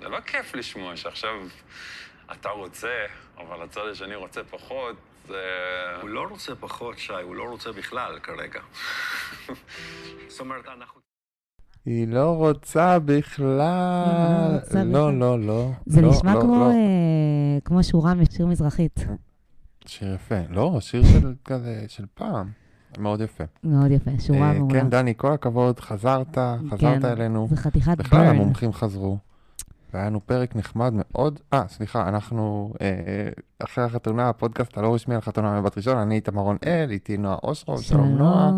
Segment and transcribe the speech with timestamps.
[0.00, 1.30] זה לא כיף לשמוע שעכשיו
[2.32, 2.94] אתה רוצה,
[3.38, 4.96] אבל הצד השני רוצה פחות,
[5.28, 5.42] זה...
[6.00, 8.60] הוא לא רוצה פחות, שי, הוא לא רוצה בכלל כרגע.
[10.28, 11.00] זאת אומרת, אנחנו...
[11.86, 13.48] היא לא רוצה בכלל.
[13.58, 15.18] לא רוצה לא, בכלל.
[15.18, 15.70] לא, לא.
[15.86, 16.70] זה לא, נשמע לא, כמו, לא.
[16.70, 19.00] אה, כמו שורה משיר מזרחית.
[19.86, 20.40] שיר יפה.
[20.50, 22.50] לא, שיר של כזה, של פעם.
[22.98, 23.44] מאוד יפה.
[23.64, 24.80] מאוד יפה, שורה אה, מעולה.
[24.80, 26.38] כן, דני, כל הכבוד, חזרת,
[26.70, 27.46] חזרת כן, אלינו.
[27.50, 28.30] זה חתיכת בכלל burn.
[28.30, 29.18] המומחים חזרו.
[29.94, 31.40] והיה לנו פרק נחמד מאוד.
[31.52, 36.42] אה, סליחה, אנחנו אה, אחרי החתונה, הפודקאסט הלא רשמי על חתונה מבת ראשון, אני איתמר
[36.42, 38.50] רונאל, איתי נועה אושרוב, שלום נועה.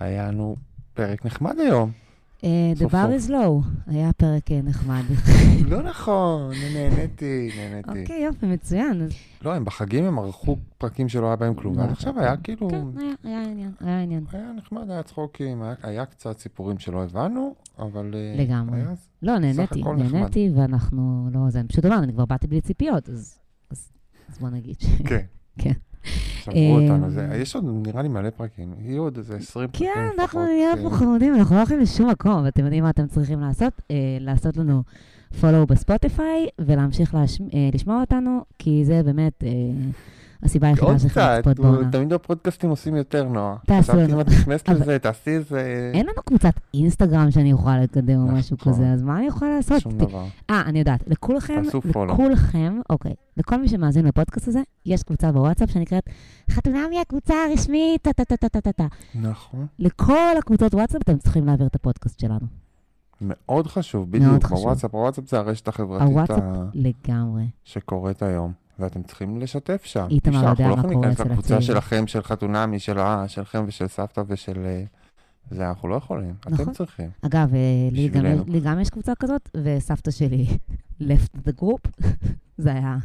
[0.00, 0.56] היה לנו
[0.94, 2.03] פרק נחמד היום.
[2.44, 5.02] אה, The bar is low, היה פרק אה, נחמד.
[5.68, 8.00] לא נכון, נהניתי, נהניתי.
[8.02, 9.08] אוקיי, יופי, מצוין.
[9.42, 12.68] לא, הם בחגים הם ערכו פרקים שלא היה בהם כלום, לא, ועד עכשיו היה כאילו...
[12.70, 12.84] כן,
[13.24, 14.24] היה- עניין, היה עניין.
[14.32, 18.14] היה נחמד, היה צחוקים, היה, קצת סיפורים שלא הבנו, אבל...
[18.14, 18.80] אה, לגמרי.
[19.22, 19.82] לא, נהניתי.
[19.82, 23.38] נהניתי, ואנחנו, לא, זה פשוט אמרנו, אני כבר באתי בלי ציפיות, אז
[24.40, 24.86] בוא נגיד ש...
[25.04, 25.20] כן.
[25.62, 25.72] כן.
[26.48, 30.08] אה, אותנו, זה, יש עוד נראה לי מלא פרקים, יהיו עוד איזה 20 פרקים כן.
[30.20, 33.40] אנחנו נהיה אה, פה חמודים, אנחנו לא הולכים לשום מקום, ואתם יודעים מה אתם צריכים
[33.40, 33.72] לעשות?
[33.90, 34.82] אה, לעשות לנו
[35.40, 37.24] follow בספוטיפיי, ולהמשיך אה,
[37.74, 39.50] לשמוע אותנו, כי זה באמת אה,
[40.44, 41.90] הסיבה היחידה עוד קצת, לצפות בעונה.
[41.90, 43.56] תמיד בפודקאסטים עושים יותר, נועה.
[43.66, 44.20] תעשו חשבתי אם.
[44.20, 45.90] את נכנסת לזה, תעשי איזה...
[45.94, 48.38] אין לנו קבוצת אינסטגרם שאני יכולה לקדם או נכון.
[48.38, 49.80] משהו כזה, אז מה אני יכולה לעשות?
[49.80, 50.24] שום דבר.
[50.50, 51.62] אה, אני יודעת, לכולכם.
[52.08, 56.04] לכולכם, אוקיי, לכל מי שמאזין לפודקאסט הזה, יש קבוצה בוואטסאפ שנקראת
[56.50, 58.86] חתונמי הקבוצה הרשמית, טה-טה-טה-טה-טה.
[59.14, 59.66] נכון.
[59.78, 62.46] לכל הקבוצות וואטסאפ אתם צריכים להעביר את הפודקאסט שלנו.
[63.20, 64.58] מאוד חשוב, בדיוק, חשוב.
[64.58, 64.94] בוואטסאפ.
[64.94, 67.44] הוואטסאפ זה הרשת החברתית הוואטסאפ ה- לגמרי.
[67.64, 70.06] שקורית היום, ואתם צריכים לשתף שם.
[70.10, 71.82] איתמר יודע אנחנו לא מה יכולים קורה להיכנס אצל לקבוצה הצעירים.
[71.82, 74.66] שלכם, של חתונמי, של שלכם ושל סבתא ושל...
[75.50, 76.72] זה אנחנו לא יכולים, אתם נכון.
[76.72, 77.10] צריכים.
[77.22, 78.24] אגב, אה, לי גם-.
[78.46, 80.46] לי גם יש קבוצה כזאת, וסבתא שלי
[81.00, 81.90] left the group.
[82.58, 82.96] זה היה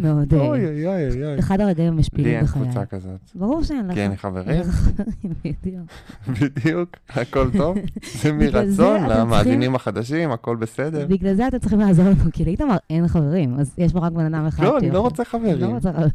[0.00, 0.34] מאוד...
[0.34, 1.38] אה, אוי אוי אוי אוי.
[1.38, 2.62] אחד הרגעים לי המשפילים אין בחיי.
[2.62, 3.20] קבוצה כזאת.
[3.34, 3.94] ברור שאין לך.
[3.94, 4.62] כי אין לי חברים, אין
[5.44, 5.90] בדיוק.
[6.28, 7.76] בדיוק, הכל טוב.
[8.22, 11.06] זה מרצון, אתם למאזינים החדשים, הכל בסדר.
[11.06, 14.34] בגלל זה אתם צריכים לעזור לנו, כי לאיתמר אין חברים, אז יש פה רק בן
[14.34, 14.64] אדם אחד.
[14.64, 14.90] לא, אני.
[14.90, 15.74] לא רוצה לא חברים.
[15.74, 16.10] רוצה חברים.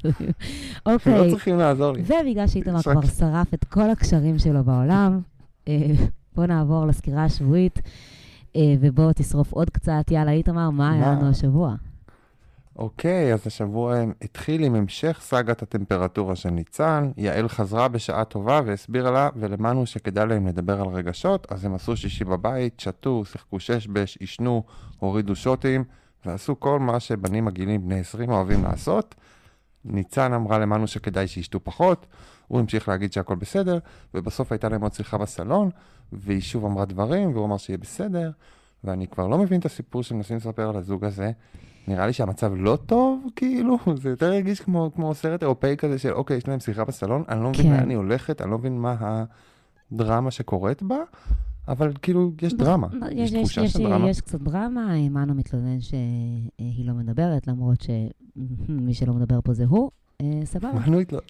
[0.86, 2.02] הם אוקיי, לא צריכים לעזור לי.
[2.02, 5.20] ובגלל שאיתמר כבר שרף את כל הקשרים שלו בעולם,
[5.68, 5.88] אה,
[6.36, 7.82] בואו נעבור לסקירה השבועית,
[8.56, 10.12] אה, ובואו תשרוף עוד קצת.
[10.12, 11.12] יאללה, איתמר, מה היה?
[11.12, 11.76] לנו השבוע?
[12.76, 17.12] אוקיי, אז השבוע התחיל עם המשך סאגת הטמפרטורה של ניצן.
[17.18, 21.98] יעל חזרה בשעה טובה והסבירה לה ולמנו שכדאי להם לדבר על רגשות, אז הם עשו
[21.98, 24.64] שישי בבית, שתו, שיחקו שש בש, עישנו,
[25.00, 25.84] הורידו שוטים,
[26.26, 29.16] ועשו כל מה שבנים מגעילים בני 20 אוהבים לעשות.
[29.86, 32.06] ניצן אמרה למנו שכדאי שישתו פחות,
[32.48, 33.80] הוא המשיך להגיד שהכל בסדר,
[34.14, 35.70] ובסוף הייתה להם עוד שיחה בסלון,
[36.12, 38.32] והיא שוב אמרה דברים, והוא אמר שיהיה בסדר,
[38.84, 41.32] ואני כבר לא מבין את הסיפור שמנסים לספר על הזוג הזה.
[41.88, 46.14] נראה לי שהמצב לא טוב, כאילו, זה יותר הרגיש כמו, כמו סרט אירופאי כזה של
[46.14, 47.74] אוקיי, יש להם שיחה בסלון, אני לא מבין כן.
[47.74, 49.26] לאן היא הולכת, אני לא מבין מה
[49.92, 50.98] הדרמה שקורית בה,
[51.68, 54.10] אבל כאילו, יש דרמה, לא, יש תחושה יש, של דרמה.
[54.10, 59.92] יש קצת דרמה, מנו מתלונן שהיא לא מדברת, למרות שמי שלא מדבר פה זה הוא.
[60.22, 60.72] אה, סבבה.
[60.88, 61.26] מנו התלונן,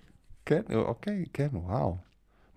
[0.45, 1.95] כן, אוקיי, כן, וואו.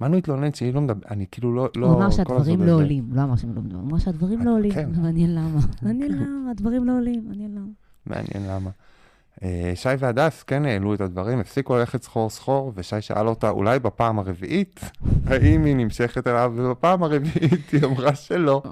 [0.00, 2.72] מנו התלונן שהיא לא מדברת, אני כאילו לא, לא, הוא אמר שהדברים לא.
[2.72, 4.90] עולים, לא אמר שהם לא מדברים, הוא אמר שהדברים לא עולים, כן.
[5.02, 5.60] מעניין למה.
[5.82, 7.66] מעניין למה, הדברים לא עולים, מעניין למה.
[8.06, 8.70] מעניין למה.
[9.42, 13.78] אה, שי והדס כן העלו את הדברים, הפסיקו ללכת סחור סחור, ושי שאל אותה, אולי
[13.78, 14.80] בפעם הרביעית,
[15.30, 18.62] האם היא נמשכת אליו, ובפעם הרביעית היא אמרה שלא.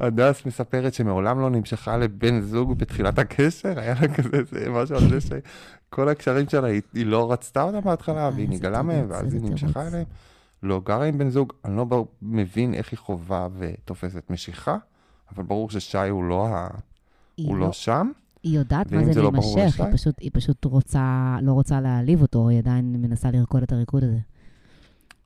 [0.00, 5.08] הדס מספרת שמעולם לא נמשכה לבן זוג בתחילת הקשר, היה לה כזה זה משהו על
[5.08, 9.34] זה שכל הקשרים שלה, היא, היא לא רצתה אותם בהתחלה, והיא איזה נגלה מהם, ואז
[9.34, 9.86] היא נמשכה.
[9.88, 10.04] אליהם.
[10.62, 14.76] לא גרה עם בן זוג, אני לא בר- מבין איך היא חווה ותופסת משיכה,
[15.34, 16.68] אבל ברור ששי הוא לא, ה...
[17.38, 18.10] הוא לא- לא שם.
[18.42, 19.92] היא יודעת מה זה זה לא להימשך, היא לשי?
[19.92, 24.18] פשוט- היא פשוט רוצה, לא רוצה להעליב אותו, היא עדיין מנסה לרקוד את הריקוד הזה.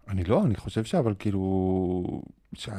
[0.08, 2.22] אני לא, אני חושב שאבל כאילו...
[2.54, 2.72] שה...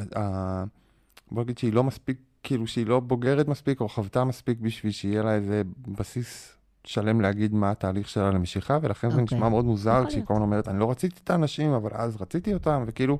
[1.32, 5.24] בוא נגיד שהיא לא מספיק, כאילו שהיא לא בוגרת מספיק או חוותה מספיק בשביל שיהיה
[5.24, 9.38] לה איזה בסיס שלם להגיד מה התהליך שלה למשיכה, ולכן זה אוקיי.
[9.38, 10.24] נשמע מאוד מוזר כשהיא.
[10.24, 13.20] כל הזמן אומרת, אני לא רציתי את האנשים, אבל אז רציתי אותם, וכאילו...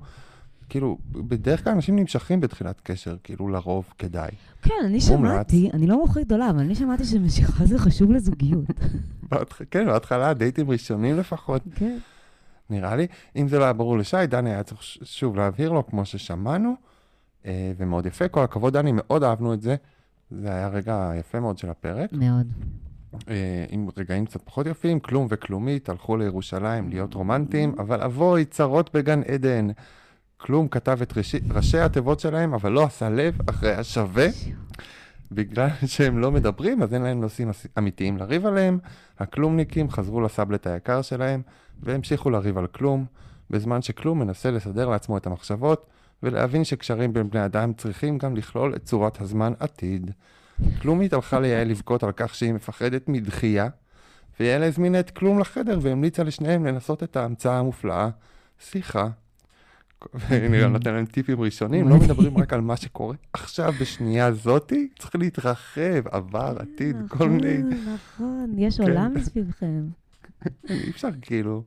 [0.70, 4.32] כאילו, בדרך כלל אנשים נמשכים בתחילת קשר, כאילו לרוב כדאי.
[4.62, 5.02] כן, אני.
[5.02, 8.66] שמעתי, אני לא מומחית גדולה, אבל אני שמעתי שמשיכה זה חשוב לזוגיות.
[9.72, 11.98] כן, בהתחלה דייטים ראשונים לפחות, כן.
[12.70, 13.08] נראה לי.
[13.36, 16.76] אם זה לא היה ברור לשי, דני היה צריך שוב להבהיר לו, כמו ששמענו,
[17.46, 18.28] אה, ומאוד יפה.
[18.28, 19.76] כל הכבוד, דני, מאוד אהבנו את זה.
[20.32, 22.14] זה היה רגע יפה מאוד של הפרק.
[22.14, 22.48] מאוד.
[23.30, 28.96] אה, עם רגעים קצת פחות יפים, כלום וכלומית, הלכו לירושלים להיות רומנטיים, אבל אבוי, צרות
[28.96, 29.68] בגן עדן.
[30.38, 34.28] כלום כתב את ראשי, ראשי התיבות שלהם, אבל לא עשה לב אחרי השווה.
[35.32, 38.80] בגלל שהם לא מדברים, אז אין להם נושאים אמיתיים לריב עליהם.
[39.20, 41.42] הכלומניקים חזרו לסבלט היקר שלהם,
[41.84, 43.06] והמשיכו לריב על כלום,
[43.50, 45.90] בזמן שכלום מנסה לסדר לעצמו את המחשבות,
[46.24, 50.12] ולהבין שקשרים בין בני אדם צריכים גם לכלול את צורת הזמן עתיד.
[50.82, 53.68] כלומית הלכה ליעל לבכות על כך שהיא מפחדת מדחייה,
[54.40, 58.10] ויעל הזמינה את כלום לחדר והמליצה לשניהם לנסות את ההמצאה המופלאה,
[58.60, 59.08] שיחה.
[60.14, 64.90] והנה גם נותן להם טיפים ראשונים, לא מדברים רק על מה שקורה עכשיו בשנייה זאתי,
[65.00, 67.58] צריך להתרחב, עבר, עתיד, כל מיני...
[67.58, 68.84] נכון, נכון, יש כן.
[68.84, 69.84] עולם מסביבכם.
[70.70, 71.64] אי אפשר כאילו...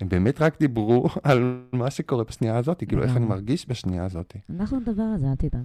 [0.00, 3.26] הם באמת רק דיברו על מה שקורה בשנייה הזאת, כאילו איך אני.
[3.26, 4.36] מרגיש בשנייה הזאת.
[4.50, 5.64] אנחנו נדבר על זה, אל תדאג.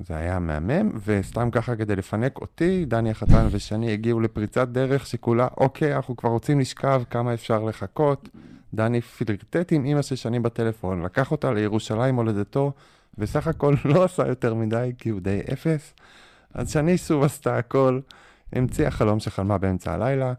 [0.00, 5.48] זה היה מהמם, וסתם ככה כדי לפנק אותי, דני החתן ושני הגיעו לפריצת דרך שכולה,
[5.56, 8.28] אוקיי, אנחנו כבר רוצים לשכב, כמה אפשר לחכות.
[8.74, 12.72] דני פלירטט עם אימא של שני בטלפון, לקח אותה לירושלים הולדתו,
[13.18, 15.94] וסך הכל לא עשה יותר מדי, כי הוא די אפס.
[16.54, 18.00] אז שני שוב עשתה הכל,
[18.52, 20.32] המציאה חלום שחלמה באמצע הלילה,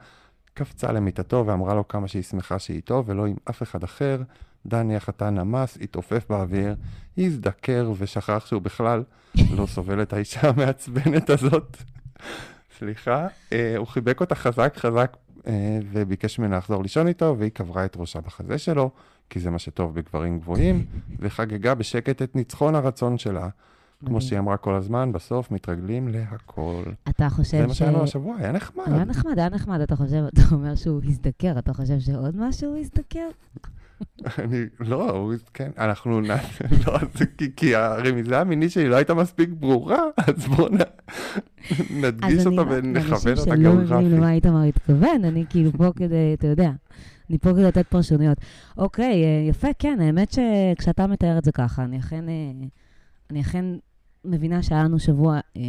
[0.54, 4.22] קפצה למיטתו ואמרה לו כמה שהיא שמחה שהיא איתו ולא עם אף אחד אחר.
[4.66, 6.76] דני החתן נמס, התעופף באוויר,
[7.18, 9.04] הזדקר ושכח שהוא בכלל
[9.52, 11.78] לא סובל את האישה המעצבנת הזאת.
[12.80, 15.18] סליחה, אה, הוא חיבק אותה חזק חזק
[15.92, 18.90] וביקש ממנה לחזור לישון איתו, והיא קברה את ראשה בחזה שלו,
[19.30, 20.86] כי זה מה שטוב בגברים גבוהים,
[21.19, 23.50] וחגגה בשקט את ניצחון הרצון שלה.
[24.06, 24.22] כמו.
[24.22, 26.84] שהיא אמרה כל הזמן, בסוף מתרגלים להכל.
[27.10, 27.78] אתה חושב זה מה ש...
[27.78, 28.84] שהיה לנו השבוע, היה נחמד.
[28.88, 32.78] היה נחמד, היה נחמד, אתה חושב, אתה אומר שהוא הזדקר, אתה חושב שעוד משהו הוא
[32.78, 33.30] הזדקר?
[34.40, 36.36] אני, לא, הוא, כן, אנחנו, לא,
[37.16, 40.70] זה כי, כי הרמיזה המינית שלי לא הייתה מספיק ברורה, אז בואו
[41.90, 44.32] נדגיש אז אני, אותה ונכוון לאנשים אותה שלא מבינים למה.
[44.32, 46.72] איתמר התכוון, אני כאילו פה כדי, אתה יודע,
[47.30, 48.38] אני פה כדי לתת פרשנויות.
[48.78, 52.68] אוקיי, אה, יפה, כן, האמת שכשאתה מתאר את זה ככה, אני אכן, אה,
[53.30, 53.66] אני אכן
[54.25, 55.62] מבינה שהיה לנו שבוע, אה,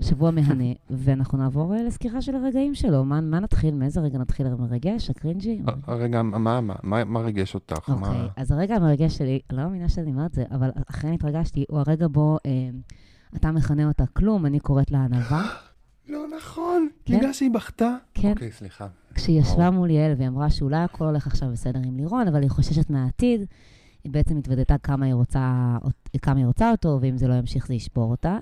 [0.00, 3.04] שבוע מהנה, ואנחנו נעבור אה, לסקירה של הרגעים שלו.
[3.04, 3.74] מה, מה נתחיל?
[3.74, 4.46] מאיזה רגע נתחיל?
[4.46, 5.10] המרגש?
[5.10, 5.62] הקרינג'י?
[5.88, 7.88] רגע, מה, מה, מה, מה ריגש אותך?
[7.88, 8.28] אוקיי, מה...
[8.36, 11.78] אז הרגע המרגש שלי, אני לא מאמינה שאני אומרת את זה, אבל אכן התרגשתי, הוא
[11.78, 12.50] הרגע בו אה,
[13.36, 15.48] אתה מכנה אותה כלום, אני קוראת לה ענווה.
[16.08, 17.18] לא נכון, כן?
[17.18, 17.96] בגלל שהיא בכתה.
[18.14, 18.30] כן.
[18.30, 18.86] אוקיי, סליחה.
[19.14, 19.70] כשהיא ישבה.
[19.70, 23.44] מול יעל והיא אמרה שאולי הכל הולך עכשיו בסדר עם לירון, אבל היא חוששת מהעתיד,
[24.04, 25.76] היא בעצם התוודתה כמה היא רוצה,
[26.22, 28.38] כמה היא רוצה אותו, ואם זה לא ימשיך זה ישבור אותה.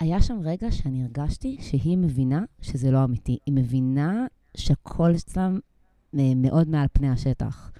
[0.00, 3.38] היה שם רגע שאני הרגשתי שהיא מבינה שזה לא אמיתי.
[3.46, 4.26] היא מבינה
[4.56, 5.58] שהכל אצלם
[6.18, 7.72] אה, מאוד מעל פני השטח.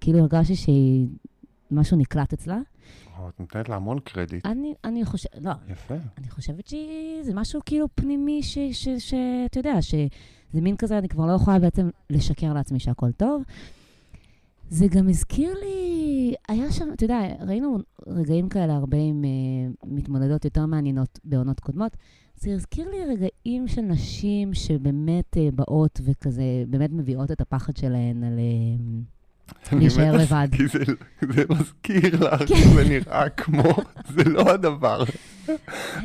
[0.00, 1.08] כאילו הרגשתי שהיא,
[1.70, 2.58] משהו נקלט אצלה.
[3.28, 4.46] את נותנת לה המון קרדיט.
[4.46, 5.94] אני, אני חושבת, לא, יפה.
[6.18, 8.42] אני חושבת שזה משהו כאילו פנימי,
[8.98, 13.42] שאתה יודע, שזה מין כזה, אני כבר לא יכולה בעצם לשקר לעצמי שהכל טוב.
[14.70, 20.44] זה גם הזכיר לי, היה שם, אתה יודע, ראינו רגעים כאלה הרבה עם uh, מתמודדות
[20.44, 21.96] יותר מעניינות בעונות קודמות.
[22.36, 28.24] זה הזכיר לי רגעים של נשים שבאמת uh, באות וכזה, באמת מביאות את הפחד שלהן
[28.24, 28.38] על...
[28.38, 29.19] Uh,
[29.72, 30.48] להישאר לבד.
[30.52, 30.78] כי זה-
[31.34, 32.54] זה מזכיר לך, כן.
[32.74, 33.62] זה נראה כמו,
[34.14, 35.04] זה לא הדבר.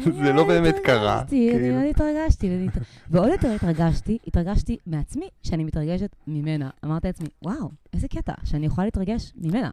[0.04, 1.76] זה לא באמת קרה, התרגשתי, אני כאילו.
[1.76, 2.50] מאוד התרגשתי.
[2.50, 2.78] ואני הת-
[3.10, 6.70] ועוד יותר התרגשתי, התרגשתי מעצמי שאני מתרגשת ממנה.
[6.86, 9.70] אמרתי לעצמי, וואו, איזה קטע, שאני יכולה להתרגש ממנה.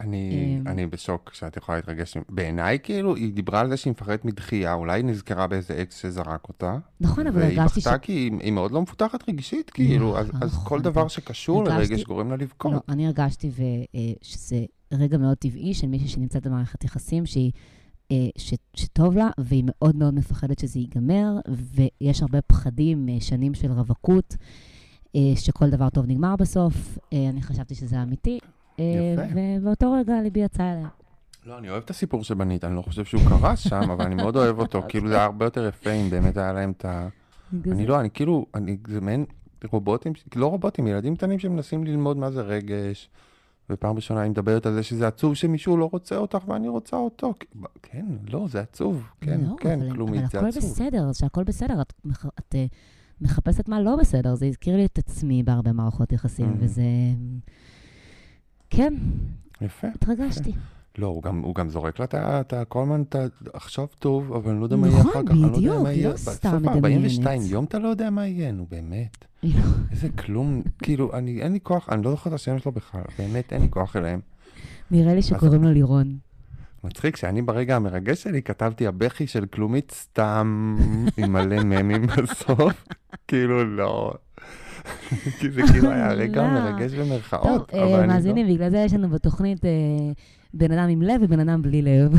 [0.00, 0.68] אני, אמ.
[0.68, 2.16] אני בשוק שאת יכולה להתרגש.
[2.28, 6.48] בעיניי, כאילו, היא דיברה על זה שהיא מפחדת מדחייה, אולי היא נזכרה באיזה אקס שזרק
[6.48, 6.78] אותה.
[7.00, 7.86] נכון, אבל והיא הרגשתי ש...
[7.86, 11.60] בכתה כי היא, היא מאוד לא מפותחת רגשית, כאילו, אז, אז נכון, כל דבר שקשור
[11.68, 12.72] הרגשתי- לרגש גורם לה לבכות.
[12.72, 13.62] לא, אני הרגשתי ו-
[13.94, 17.52] אה, שזה רגע מאוד טבעי של מישהי שנמצאת במערכת יחסים, שהיא...
[18.12, 21.32] אה, ש, שטוב לה, והיא מאוד מאוד מפחדת שזה ייגמר,
[22.00, 24.36] ויש הרבה פחדים, אה, שנים של רווקות,
[25.36, 26.98] שכל דבר טוב נגמר בסוף.
[27.12, 28.38] אני חשבתי שזה אמיתי.
[29.34, 30.88] ובאותו רגע ליבי יצא אליה.
[31.46, 34.36] לא, אני אוהב את הסיפור שבנית, אני לא חושב שהוא קרה שם, אבל אני מאוד
[34.36, 34.82] אוהב אותו.
[34.88, 37.08] כאילו, זה היה הרבה יותר יפה אם באמת היה להם את ה...
[37.66, 39.24] אני לא, אני כאילו, אני, זה מעין
[39.70, 43.10] רובוטים, לא רובוטים, ילדים קטנים שמנסים ללמוד מה זה רגש,
[43.70, 47.34] ופעם ראשונה היא מדברת על זה שזה עצוב שמישהו לא רוצה אותך ואני רוצה אותו.
[47.82, 50.62] כן, לא, זה עצוב, כן, לא, כן, אבל, כלומית, אבל זה הכל עצוב.
[50.70, 51.92] בסדר, שהכל בסדר, את,
[52.38, 52.66] את אה,
[53.20, 54.34] מחפשת מה לא בסדר.
[54.34, 56.64] זה הזכיר לי את עצמי בהרבה מערכות יחסים, Mhm.
[56.64, 56.82] וזה...
[58.70, 58.94] כן,
[59.60, 59.86] יפה.
[59.94, 60.52] התרגשתי.
[60.98, 62.04] לא, הוא גם, הוא גם זורק לה
[62.40, 62.64] את ה-.
[62.64, 63.18] כל הזמן, אתה
[63.52, 66.08] עכשיו טוב, אבל אני לא יודע מה יהיה נכון, אחר כך, יודע בדיוק, היא.
[66.08, 67.24] לא סתם בסוף ה-42 מדמיינת.
[67.50, 69.24] יום אתה לא יודע מה יהיה, נו באמת.
[69.42, 69.50] לא-
[69.90, 73.52] איזה כלום, כאילו, אני, אין לי כוח, אני לא זוכר את השם שלו בכלל, באמת,
[73.52, 74.20] אין לי כוח אליהם.
[74.90, 76.18] נראה לי שקוראים לו לירון.
[76.84, 80.76] מצחיק שאני ברגע המרגש שלי כתבתי הבכי של כלומית סתם
[81.16, 82.84] עם מלא ממים בסוף,
[83.28, 84.12] כאילו לא.
[85.38, 86.48] כי זה כאילו היה רגע לא.
[86.48, 88.14] מרגש טוב, במרכאות, אה, אבל אני לא...
[88.14, 89.70] מאזינים, בגלל זה יש לנו בתוכנית אה,
[90.54, 92.12] בן אדם עם לב ובן אדם בלי לב.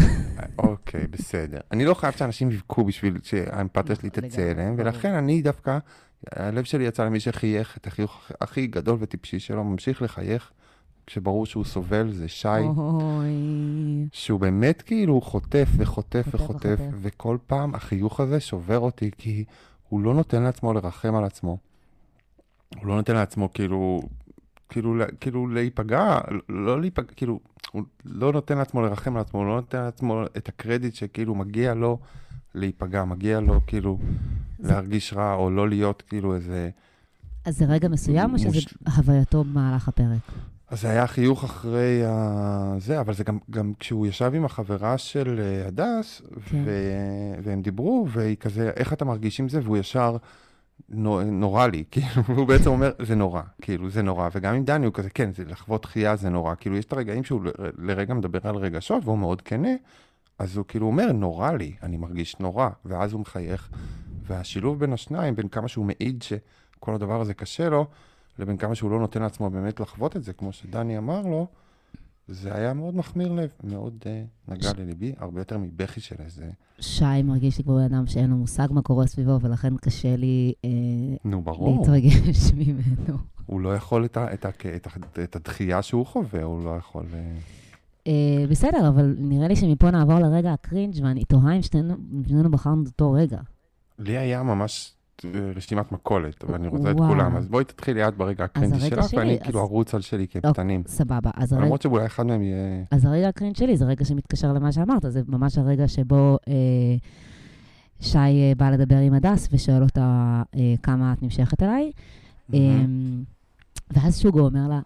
[0.58, 1.60] אוקיי, בסדר.
[1.72, 4.76] אני לא חייב שאנשים יבכו בשביל שהאמפתיה שלי תצא אליהם.
[4.78, 5.78] ולכן אני דווקא,
[6.32, 10.52] הלב שלי יצא למי שחייך את החיוך הכי גדול וטיפשי שלו, ממשיך לחייך,
[11.08, 12.48] כשברור שהוא סובל, זה שי.
[12.78, 14.08] אוי.
[14.12, 16.96] שהוא באמת כאילו חוטף וחוטף חוטף וחוטף, וחוטף.
[17.02, 19.44] וכל פעם החיוך הזה שובר אותי, כי
[19.90, 21.58] הוא לא נותן לעצמו לרחם על עצמו.
[22.80, 24.02] הוא לא נותן לעצמו כאילו,
[24.70, 26.18] כאילו, כאילו להיפגע,
[26.50, 27.40] לא להיפגע, כאילו,
[27.72, 31.74] הוא לא נותן לעצמו לרחם על עצמו, הוא לא נותן לעצמו את הקרדיט שכאילו מגיע
[31.74, 32.00] לו
[32.56, 34.00] להיפגע, מגיע לו כאילו
[34.60, 36.70] זה- להרגיש רע, או לא להיות כאילו איזה...
[37.46, 40.20] אז זה רגע מסוים, או שזה מוש- הווייתו במהלך הפרק?
[40.70, 42.76] אז זה היה חיוך אחרי ה...
[42.78, 46.64] זה, אבל זה גם, גם כשהוא ישב עם החברה של אה, הדס, כן.
[46.66, 46.72] ו...
[47.44, 49.60] והם דיברו, והיא כזה, איך אתה מרגיש עם זה?
[49.64, 50.18] והוא ישר,
[50.90, 54.30] נורא לי, כאילו, והוא בעצם אומר, זה נורא, כאילו, זה נורא.
[54.34, 56.56] וגם עם דני הוא כזה, כן, זה לחוות דחייה זה נורא.
[56.60, 57.42] כאילו, יש את הרגעים שהוא
[57.78, 59.70] לרגע מדבר על רגשות, והוא מאוד כנה,
[60.40, 62.70] אז הוא כאילו אומר, נורא לי, אני מרגיש נורא.
[62.86, 63.70] ואז הוא מחייך.
[64.28, 67.86] והשילוב בין השניים, בין כמה שהוא מעיד שכל הדבר הזה קשה לו,
[68.40, 71.48] לבין כמה שהוא לא נותן לעצמו באמת לחוות את זה, כמו שדני אמר לו,
[72.28, 76.50] זה היה מאוד מחמיר לב, מאוד uh, נגע לליבי, הרבה יותר מבכי של איזה...
[76.80, 80.54] שי מרגיש לי כמו בן אדם שאין לו מושג מה קורה סביבו, ולכן קשה לי
[80.66, 80.70] אה,
[81.26, 81.80] נו, ברור.
[81.80, 83.18] להתרגש ממנו.
[83.46, 86.70] הוא לא יכול את, ה, את, ה, את, ה, את הדחייה שהוא חווה, הוא לא
[86.78, 87.06] יכול...
[87.14, 87.38] אה,
[88.08, 92.88] אה, בסדר, אבל נראה לי שמפה נעבור לרגע הקרינג', ואני תוהה אם שנינו בחרנו את
[92.88, 93.40] אותו רגע.
[94.00, 94.94] לי היה ממש
[95.56, 96.98] רשימת מכולת, ואני רוצה את.
[96.98, 100.28] כולם, אז בואי תתחילי את ברגע הקרינג' שלך, שלי, ואני אז- כאילו ארוץ על שלי
[100.28, 100.84] כקטנים.
[100.88, 101.30] סבבה.
[101.36, 102.84] אז הרגע, למרות שאולי אחד מהם יהיה...
[102.92, 106.54] אז הרגע הקרינג' שלי זה רגע שמתקשר למה שאמרת, זה ממש הרגע שבו אה,
[108.00, 110.02] שי אה, בא לדבר עם הדס ושואל אותה
[110.56, 111.92] אה, כמה את נמשכת אליי.
[112.54, 113.24] אמ,
[113.92, 114.80] ואז שוגו אומר לה,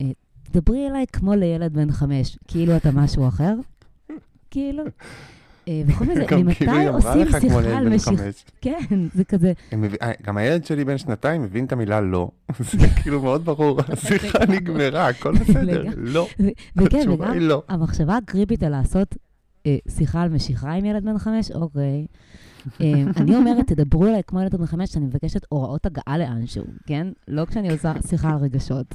[0.00, 0.06] אה,
[0.52, 3.54] דברי אליי כמו לילד בן חמש, כאילו אתה משהו אחר.
[4.50, 4.82] כאילו.
[5.68, 8.22] אה, מזה, גם ממתי כאילו עושים שיחה על משיכה?
[8.60, 9.52] כן, זה כזה,
[10.22, 12.30] גם הילד שלי בן שנתיים מבין את המילה לא.
[12.78, 15.84] זה כאילו מאוד ברור, השיחה נגמרה, הכל בסדר.
[15.96, 16.28] לא,
[16.76, 17.62] וכן, וגם לא.
[17.68, 19.14] המחשבה הקריפית על לעשות
[19.66, 22.06] אה, שיחה על משיכה עם ילד בן חמש, אוקיי.
[22.80, 27.06] אה, אני אומרת, תדברו אליי כמו ילד בן חמש, שאני מבקשת הוראות הגעה לאנשהו, כן?
[27.28, 28.94] לא כשאני עושה שיחה על רגשות.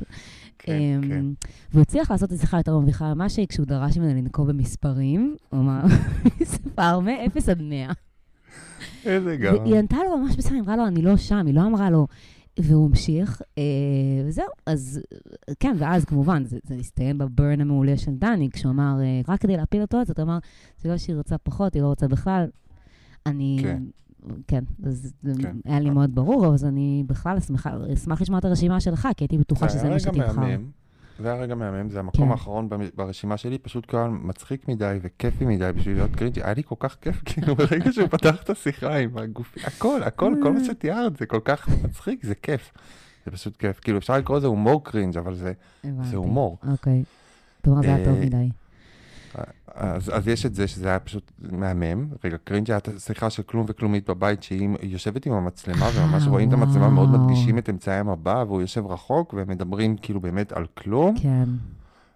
[0.59, 1.25] כן, אמ, כן.
[1.71, 5.59] והוא הצליח לעשות את השיחה יותר מביכה ממה שהיא כשהוא דרש ממנה לנקוב במספרים, הוא
[5.59, 5.81] אמר,
[6.41, 7.91] מספר מ-0 עד 100.
[9.05, 9.57] איזה גאון.
[9.57, 12.07] והיא ענתה לו ממש בסדר, היא אמרה לו, אני לא שם, היא לא אמרה לו,
[12.59, 13.63] והוא המשיך, אה,
[14.25, 15.01] וזהו, אז
[15.59, 19.57] כן, ואז כמובן, זה, זה הסתיים בברן המעולה של דני, כשהוא אמר, אה, רק כדי
[19.57, 20.37] להפיל אותו, אז אתה אמר,
[20.81, 22.47] זה לא שהיא רוצה פחות, היא לא רוצה בכלל.
[23.25, 23.83] אני, כן.
[24.47, 25.55] כן, אז כן.
[25.65, 29.37] היה לי מאוד ברור, אז אני בכלל אשמח, אשמח לשמוע את הרשימה שלך, כי הייתי
[29.37, 30.41] בטוחה שזה מה שתבחר.
[31.19, 32.31] זה היה רגע מהמם, זה המקום כן.
[32.31, 36.43] האחרון ברשימה שלי, פשוט היה מצחיק מדי וכיפי מדי בשביל להיות קרינג'י.
[36.43, 40.33] היה לי כל כך כיף, כאילו, ברגע שהוא פתח את השיחה עם הגופי, הכל, הכל,
[40.43, 42.71] כל מה שתיארת, זה כל כך מצחיק, זה כיף.
[43.25, 43.79] זה פשוט כיף.
[43.79, 45.53] כאילו, אפשר לקרוא לזה הומור cringe, אבל זה.
[45.83, 46.57] זה הומור.
[46.71, 47.03] אוקיי.
[47.61, 48.49] אתה אומר, זה היה טוב אה, מדי.
[49.75, 52.07] אז, אז יש את זה שזה היה פשוט מהמם.
[52.23, 56.49] רגע, cringe היה את השיחה של כלום וכלומית בבית, שהיא יושבת עם המצלמה, וממש רואים
[56.49, 57.09] את המצלמה, מאוד.
[57.09, 61.15] מדגישים את אמצעי המבע, והוא יושב רחוק, והם מדברים כאילו באמת על כלום.
[61.19, 61.49] כן.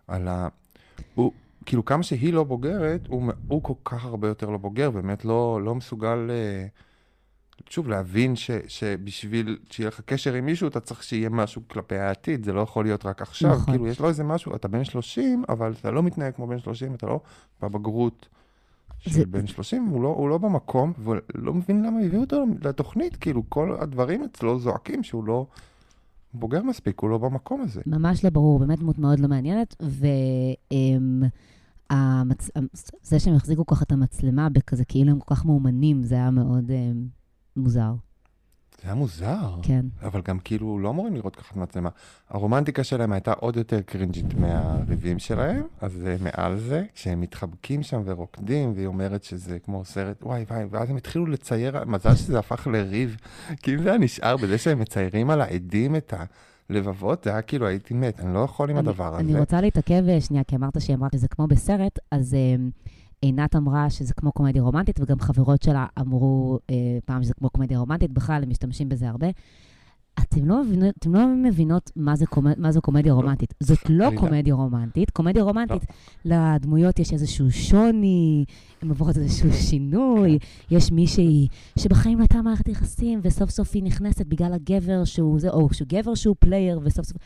[0.07, 0.47] על ה...
[1.15, 1.31] הוא,
[1.65, 5.59] כאילו, כמה שהיא לא בוגרת, הוא, הוא כל כך הרבה יותר לא בוגר, באמת לא,
[5.63, 6.67] לא מסוגל, אה,
[7.69, 12.43] שוב, להבין ש, שבשביל שיהיה לך קשר עם מישהו, אתה צריך שיהיה משהו כלפי העתיד,
[12.45, 13.51] זה לא יכול להיות רק עכשיו.
[13.51, 13.65] נכון.
[13.73, 16.93] כאילו, יש לו איזה משהו, אתה בן 30, אבל אתה לא מתנהג כמו בן 30,
[16.95, 17.19] אתה לא
[17.61, 18.27] בבגרות
[18.99, 22.45] של זה- בן 30, הוא לא, הוא לא במקום, והוא לא מבין למה הביאו אותו
[22.63, 25.45] לתוכנית, כאילו, כל הדברים אצלו זועקים שהוא לא
[26.33, 27.81] בוגר מספיק, הוא לא במקום הזה.
[27.85, 30.55] ממש לא ברור, באמת דמות מאוד לא מעניינת, וזה
[33.19, 37.07] שהם החזיקו ככה את המצלמה בכזה, כאילו הם כל כך מאומנים, זה היה מאוד אמ,
[37.59, 37.91] מוזר,
[38.81, 39.55] זה היה מוזר.
[39.63, 39.85] כן.
[40.01, 41.89] אבל גם כאילו לא אמורים לראות ככה את המצלמה.
[42.29, 48.01] הרומנטיקה שלהם הייתה עוד יותר קרינג'ית מהריבים שלהם, אז זה מעל זה, כשהם מתחבקים שם
[48.05, 52.67] ורוקדים, והיא אומרת שזה כמו סרט, וואי וואי, ואז הם התחילו לצייר, מזל שזה הפך
[52.67, 53.17] לריב,
[53.63, 56.13] כי אם זה היה נשאר בזה שהם מציירים על העדים את
[56.69, 59.19] הלבבות, זה היה כאילו הייתי מת, אני לא יכול עם אני- הדבר הזה.
[59.19, 62.69] אני רוצה להתעכב אה, שנייה, כי אמרת שהיא אמרה שזה כמו בסרט, אז אמ,
[63.21, 67.79] עינת אמרה שזה כמו קומדיה רומנטית, וגם חברות שלה אמרו אה, פעם שזה כמו קומדיה
[67.79, 69.27] רומנטית, בכלל הם משתמשים בזה הרבה.
[70.23, 72.45] אתם לא, מבינות, אתם לא מבינות מה זה, קומ...
[72.57, 73.53] מה זו קומדיה רומנטית.
[73.59, 74.21] זאת לא עלילה.
[74.21, 75.09] קומדיה רומנטית.
[75.09, 75.85] קומדיה רומנטית,
[76.25, 78.45] לדמויות יש איזשהו שוני,
[78.81, 80.39] הן עוברות איזשהו שינוי,
[80.71, 81.47] יש מישהי
[81.79, 85.87] שבחיים לא הייתה מערכת יחסים, וסוף סוף היא נכנסת בגלל הגבר שהוא זה, או שהוא
[85.87, 87.17] גבר שהוא player, וסוף סוף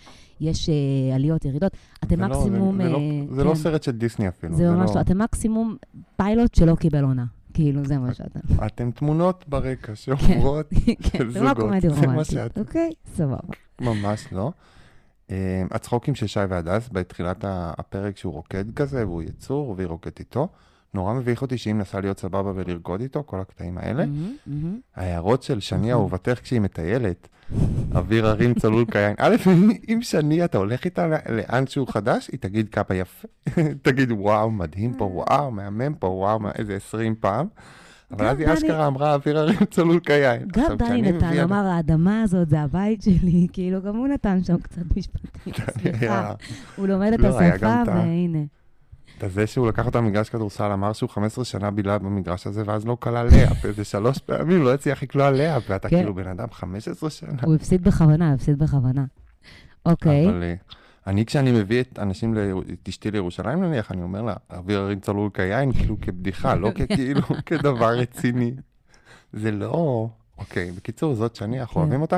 [0.42, 1.72] יש אה, עליות, ירידות.
[2.04, 2.82] אתם זה לא- מקסימום...
[2.82, 3.56] זה, זה, אה, לא, זה לא כן.
[3.56, 4.56] סרט של דיסני אפילו.
[4.56, 4.96] זה ממש לא.
[4.96, 5.02] לא.
[5.02, 5.76] אתם מקסימום
[6.16, 7.26] פיילוט שלא קיבל עונה.
[7.54, 8.40] כאילו, זה מה שאתם.
[8.66, 10.70] אתם תמונות ברקע שאומרות,
[11.12, 12.32] כן, זה לא זוגות, קומדיה זה מה רומנטית.
[12.32, 12.58] שאת.
[12.58, 13.54] אוקיי, סבבה.
[13.82, 14.52] ממש לא.
[15.32, 20.48] אה, הצחוקים של שי והדס בתחילת הפרק שהוא רוקד כזה, והוא יצור, והיא רוקדת איתו.
[20.94, 24.06] נורא מביך אותי שהיא מנסה להיות סבבה ולרקוד איתו, כל הקטעים האלה.
[24.06, 24.80] מהמם, מהמם.
[24.96, 25.92] ההערות של שני.
[25.92, 27.28] אהובתך כשהיא מטיילת,
[27.96, 29.16] אוויר הרים צלול כיין.
[29.18, 29.36] א',
[29.90, 33.28] אם- שני, אתה הולך איתה לאן שהוא חדש, היא תגיד כמה יפה,
[33.82, 37.48] תגיד וואו, מדהים פה, וואו, מהמם פה, וואו, איזה 20 פעם.
[38.12, 40.48] אבל אז היא אשכרה אמרה, אוויר הרים צלול כיין.
[40.54, 44.98] גם דני נתן, אמר, האדמה הזאת זה הבית שלי, כאילו, גם הוא נתן שם קצת
[44.98, 46.34] משפטים, סליחה.
[46.76, 48.40] הוא לומד את לא, השפה, והנה.
[49.28, 52.98] זה שהוא לקח אותה למגרש כדורסל, אמר שהוא 15 שנה בילה במגרש הזה, ואז לא
[53.00, 55.96] כלל לאפ, איזה שלוש פעמים לא הצליח לקלוע לאפ, ואתה כן.
[55.98, 57.42] כאילו בן אדם 15 שנה.
[57.44, 59.06] הוא הפסיד בכוונה, הפסיד בכוונה.
[59.86, 60.54] אוקיי, אבל אה,
[61.08, 62.36] אני, כשאני מביא את אנשים,
[62.74, 67.22] את אשתי לירושלים נניח, אני אומר לה, אוויר הרים צלול כיין, כאילו כבדיחה, לא ככאילו,
[67.46, 68.52] כדבר רציני.
[69.34, 70.08] זה לא...
[70.38, 71.80] אוקיי, בקיצור, זאת שני, אנחנו כן.
[71.80, 72.18] אוהבים אותה,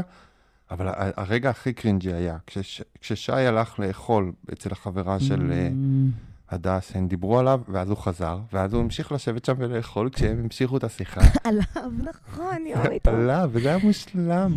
[0.72, 6.10] אבל הרגע הכי קרינג'י היה, כשש- כששי הלך לאכול אצל החברה של אה, אמ,
[6.50, 10.78] הדס, הם דיברו עליו, ואז הוא חזר, ואז הוא המשיך לשבת שם ולאכול כשהם המשיכו
[10.78, 11.22] את השיחה.
[11.44, 13.12] עליו, נכון, איתו.
[13.16, 14.54] עליו, וזה היה מושלם.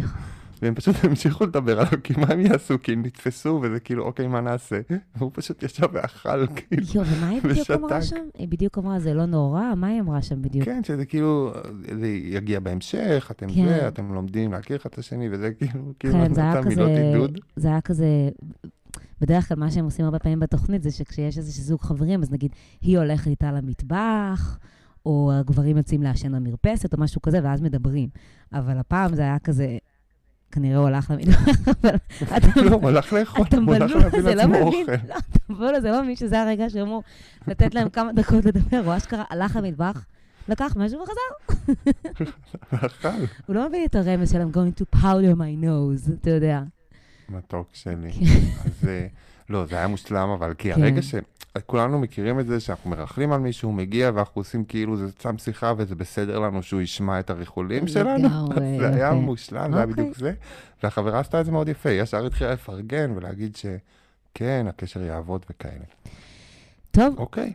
[0.62, 2.74] והם פשוט המשיכו לדבר עליו, כי מה הם יעשו?
[2.82, 4.80] כי הם נתפסו, וזה כאילו, אוקיי, מה נעשה?
[5.16, 6.82] והוא פשוט ישב ואכל, כאילו.
[6.94, 8.02] יואו, ומה היא בדיוק אמרה.
[8.02, 8.28] שם?
[8.34, 9.74] היא בדיוק אמרה, זה לא נורא?
[9.76, 10.64] מה היא אמרה שם בדיוק?
[10.64, 11.52] כן, שזה כאילו,
[12.00, 13.68] זה יגיע בהמשך, אתם כן.
[13.68, 16.84] זה, אתם לומדים להכיר אחד את השני, וזה כאילו, כאילו, כן, זה היה כזה.
[17.56, 18.28] זה היה כזה,
[19.20, 22.52] בדרך כלל מה שהם עושים הרבה פעמים בתוכנית זה שכשיש איזה זוג חברים, אז נגיד,
[22.80, 24.58] היא הולכת איתה למטבח,
[25.06, 28.08] או הגברים יוצאים לעשן במרפסת, או משהו כזה, ואז מדברים.
[28.52, 29.78] אבל הפעם זה היה כזה,
[30.50, 31.48] כנראה הוא הלך למטבח,
[31.78, 31.96] אבל
[32.36, 34.92] אתה לא, הוא הלך לאכול, הוא הלך להביא לא לעצמו אוכל.
[35.08, 37.02] לא, אתה בלול, זה לא מבין שזה הרגע שאמור
[37.46, 40.06] לתת להם כמה דקות לדבר, הוא אשכרה הלך למטבח,
[40.48, 41.54] לקח משהו וחזר.
[43.46, 46.62] הוא לא מבין את הרמז של I'm going to powder my nose, אתה יודע.
[47.28, 48.12] מתוק שלי.
[48.12, 48.24] כן.
[48.64, 49.06] אז אה,
[49.48, 50.82] לא, זה היה מושלם, אבל כי כן.
[50.82, 55.10] הרגע שכולנו מכירים את זה, שאנחנו מרכלים על מישהו, הוא מגיע, ואנחנו עושים כאילו זה
[55.10, 58.28] סתם שיחה, וזה בסדר לנו שהוא ישמע את הריחולים שלנו.
[58.80, 59.14] זה היה יפה.
[59.14, 60.04] מושלם, זה היה אוקיי.
[60.04, 60.32] בדיוק זה.
[60.82, 65.84] והחברה עשתה את זה מאוד יפה, ישר התחילה לפרגן ולהגיד שכן, הקשר יעבוד וכאלה.
[66.90, 67.52] טוב, אוקיי.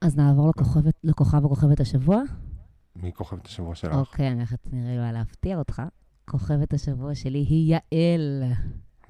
[0.00, 2.22] אז נעבור לכוכבת, לכוכב או כוכבת השבוע.
[2.96, 3.94] מי כוכבת השבוע שלך?
[3.94, 5.82] אוקיי, אני הולכת נראה לי להפתיע אותך.
[6.24, 8.52] כוכבת השבוע שלי היא יעל.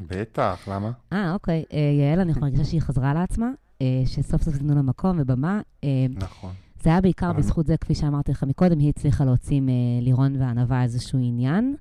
[0.00, 0.90] בטח, למה?
[1.12, 1.64] אה, אוקיי.
[1.72, 3.50] אה, יעל, אני מרגישה שהיא חזרה לעצמה,
[3.82, 5.60] אה, שסוף סוף נתנו לה מקום ובמה.
[5.84, 6.52] אה, נכון.
[6.82, 11.18] זה היה בעיקר בזכות זה, כפי שאמרתי לך מקודם, היא הצליחה להוציא מלירון וענווה איזשהו
[11.22, 11.76] עניין.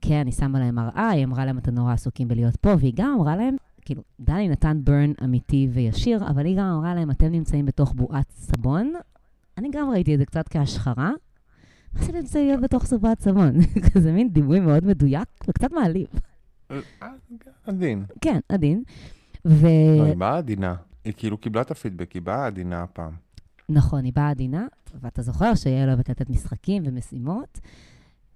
[0.00, 3.14] כן, אני שמה להם מראה, היא אמרה להם, אתם נורא עסוקים בלהיות פה, והיא גם
[3.18, 7.66] אמרה להם, כאילו, דני נתן ברן אמיתי וישיר, אבל היא גם אמרה להם, אתם נמצאים
[7.66, 8.92] בתוך בועת סבון.
[9.58, 11.10] אני גם ראיתי את זה קצת כהשחרה.
[11.94, 13.52] מה זה נמצא להיות בתוך בועת סבון?
[13.94, 16.06] כזה מין דימוי מאוד מדויק וקצת מעליב.
[16.70, 17.08] אה,
[17.66, 18.04] עדין.
[18.20, 18.82] כן, עדין.
[19.44, 19.66] ו...
[19.98, 20.74] לא, היא באה עדינה.
[21.04, 23.12] היא כאילו קיבלה את הפידבק, היא באה עדינה הפעם.
[23.68, 24.66] נכון, היא באה עדינה,
[25.00, 27.60] ואתה זוכר שיעל אוהבת לתת משחקים ומשימות.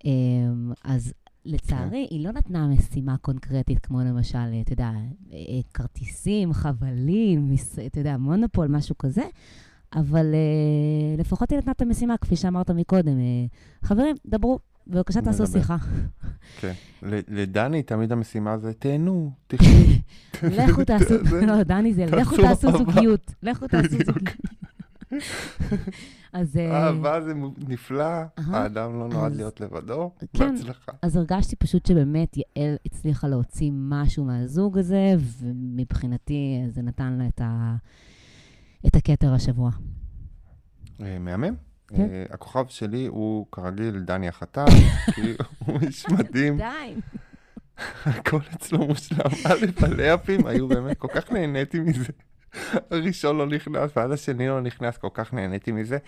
[0.04, 1.12] אמ, אז
[1.44, 4.90] לצערי, היא לא נתנה משימה קונקרטית, כמו למשל, אתה יודע,
[5.32, 5.38] אה,
[5.74, 7.54] כרטיסים, חבלים,
[7.86, 9.24] אתה יודע, מונופול, משהו כזה,
[9.94, 13.18] אבל אה, לפחות היא נתנה את המשימה, כפי שאמרת מקודם.
[13.18, 13.46] אה,
[13.82, 15.46] חברים, דברו, בבקשה תעשו.
[15.46, 15.76] שיחה.
[16.60, 16.72] כן.
[17.02, 19.74] לדני תמיד המשימה זה, תהנו, תחשבו.
[20.42, 21.14] לכו תעשו,
[21.46, 22.78] לא, דני זה, לכו תעשו.
[22.78, 23.96] זוגיות, לכו תעשו.
[24.06, 24.36] זוגיות.
[26.32, 26.56] אז...
[26.56, 27.32] אה, אהבה זה
[27.68, 28.22] נפלא.
[28.36, 30.54] האדם לא נועד להיות לבדו, כן.
[30.54, 30.92] בהצלחה.
[31.02, 37.76] אז הרגשתי פשוט שבאמת יעל הצליחה להוציא משהו מהזוג הזה, ומבחינתי זה נתן לה.
[38.86, 39.70] את הכתר השבוע.
[41.00, 41.54] אה, מהמם.
[41.88, 42.02] כן.
[42.02, 44.64] אה, הכוכב שלי הוא כרגיל דני החתן,
[45.14, 46.94] כי הוא איש מדהים, די.
[48.04, 49.30] הכל אצלו מושלם.
[49.46, 52.12] א', הלאפים היו באמת, כל כך נהניתי מזה.
[52.90, 55.98] הראשון לא נכנס, ואז השני לא נכנס, כל כך נהניתי מזה.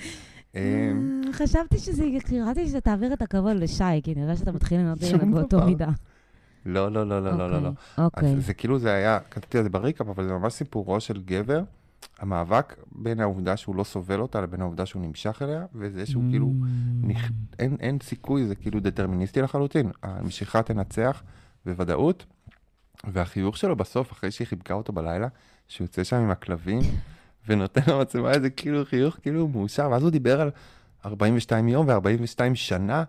[0.56, 0.92] אה,
[1.32, 5.30] חשבתי שזה, קראתי שזה תעביר את הכבוד לשי, כי נראה שאתה מתחיל לענות לי שום
[5.34, 5.66] באותו.
[5.66, 5.88] מידה.
[6.66, 7.70] לא, לא, לא, לא, לא, לא, לא.
[7.98, 8.34] אוקיי.
[8.36, 11.62] אז זה כאילו זה היה, כתבתי על זה בריקאפ, אבל זה ממש סיפורו של גבר,
[12.18, 16.46] המאבק בין העובדה שהוא לא סובל אותה לבין העובדה שהוא נמשך אליה, וזה שהוא כאילו,
[16.46, 17.06] Mm.
[17.06, 17.30] נכ...
[17.58, 19.90] אין, אין סיכוי, זה כאילו דטרמיניסטי לחלוטין.
[20.02, 21.22] המשיכה תנצח,
[21.66, 22.26] בוודאות.
[23.12, 25.28] והחיוך שלו בסוף, אחרי שהיא חיבקה אותו בלילה,
[25.68, 26.80] שהוא יוצא שם עם הכלבים,
[27.48, 30.50] ונותן למצלמה איזה כאילו חיוך, כאילו הוא מאושר, ואז הוא דיבר על
[31.06, 33.04] 42 יום ו-42 שנה,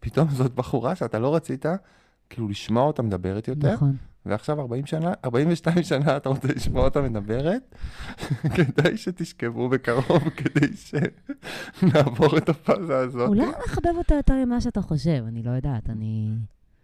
[0.00, 1.66] פתאום זאת בחורה שאתה לא רצית,
[2.30, 3.96] כאילו לשמוע אותה מדברת יותר, נכון.
[4.26, 7.74] ועכשיו 40 שנה, 42 שנה אתה רוצה לשמוע אותה מדברת,
[8.56, 13.28] כדאי שתשכבו בקרוב, כדי שנעבור את הפאזה הזאת.
[13.28, 16.32] אולי נחבב אותה יותר ממה שאתה חושב, אני לא יודעת, אני...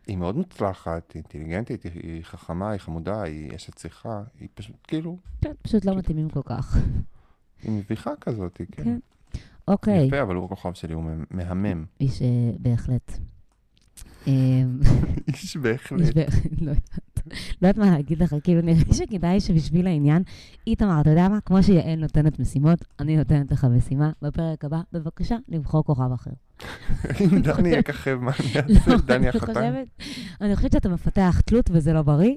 [0.07, 5.19] היא מאוד מוצלחת, היא אינטליגנטית, היא, חכמה, היא חמודה, היא אשת שיחה, היא פשוט כאילו,
[5.43, 6.79] כן, פשוט לא מתאימים כל כך.
[7.63, 8.85] היא מביכה כזאת, כן.
[8.85, 8.99] כן.
[9.69, 11.85] אוקיי, יפה, אבל הוא הכוכב שלי, הוא מהמם.
[12.01, 13.13] איש אה, בהחלט.
[14.27, 14.81] אמ,
[15.29, 16.01] איש בהחלט.
[16.01, 17.16] איש בהחלט, לא יודעת.
[17.63, 20.23] לא יודעת מה להגיד לך, כאילו נראה לי שכדאי שבשביל העניין,
[20.67, 21.41] איתמר, אתה יודע מה?
[21.41, 24.11] כמו שיעל נותנת משימות, אני נותנת לך משימה.
[24.23, 26.31] בפרק הבא, בבקשה, לבחור כוכב אחר.
[27.21, 28.97] אם דני יככב, מה אני לא, אעשה?
[29.07, 29.75] דני אני החתן?
[30.41, 32.35] אני חושבת שאתה מפתח תלות וזה לא בריא.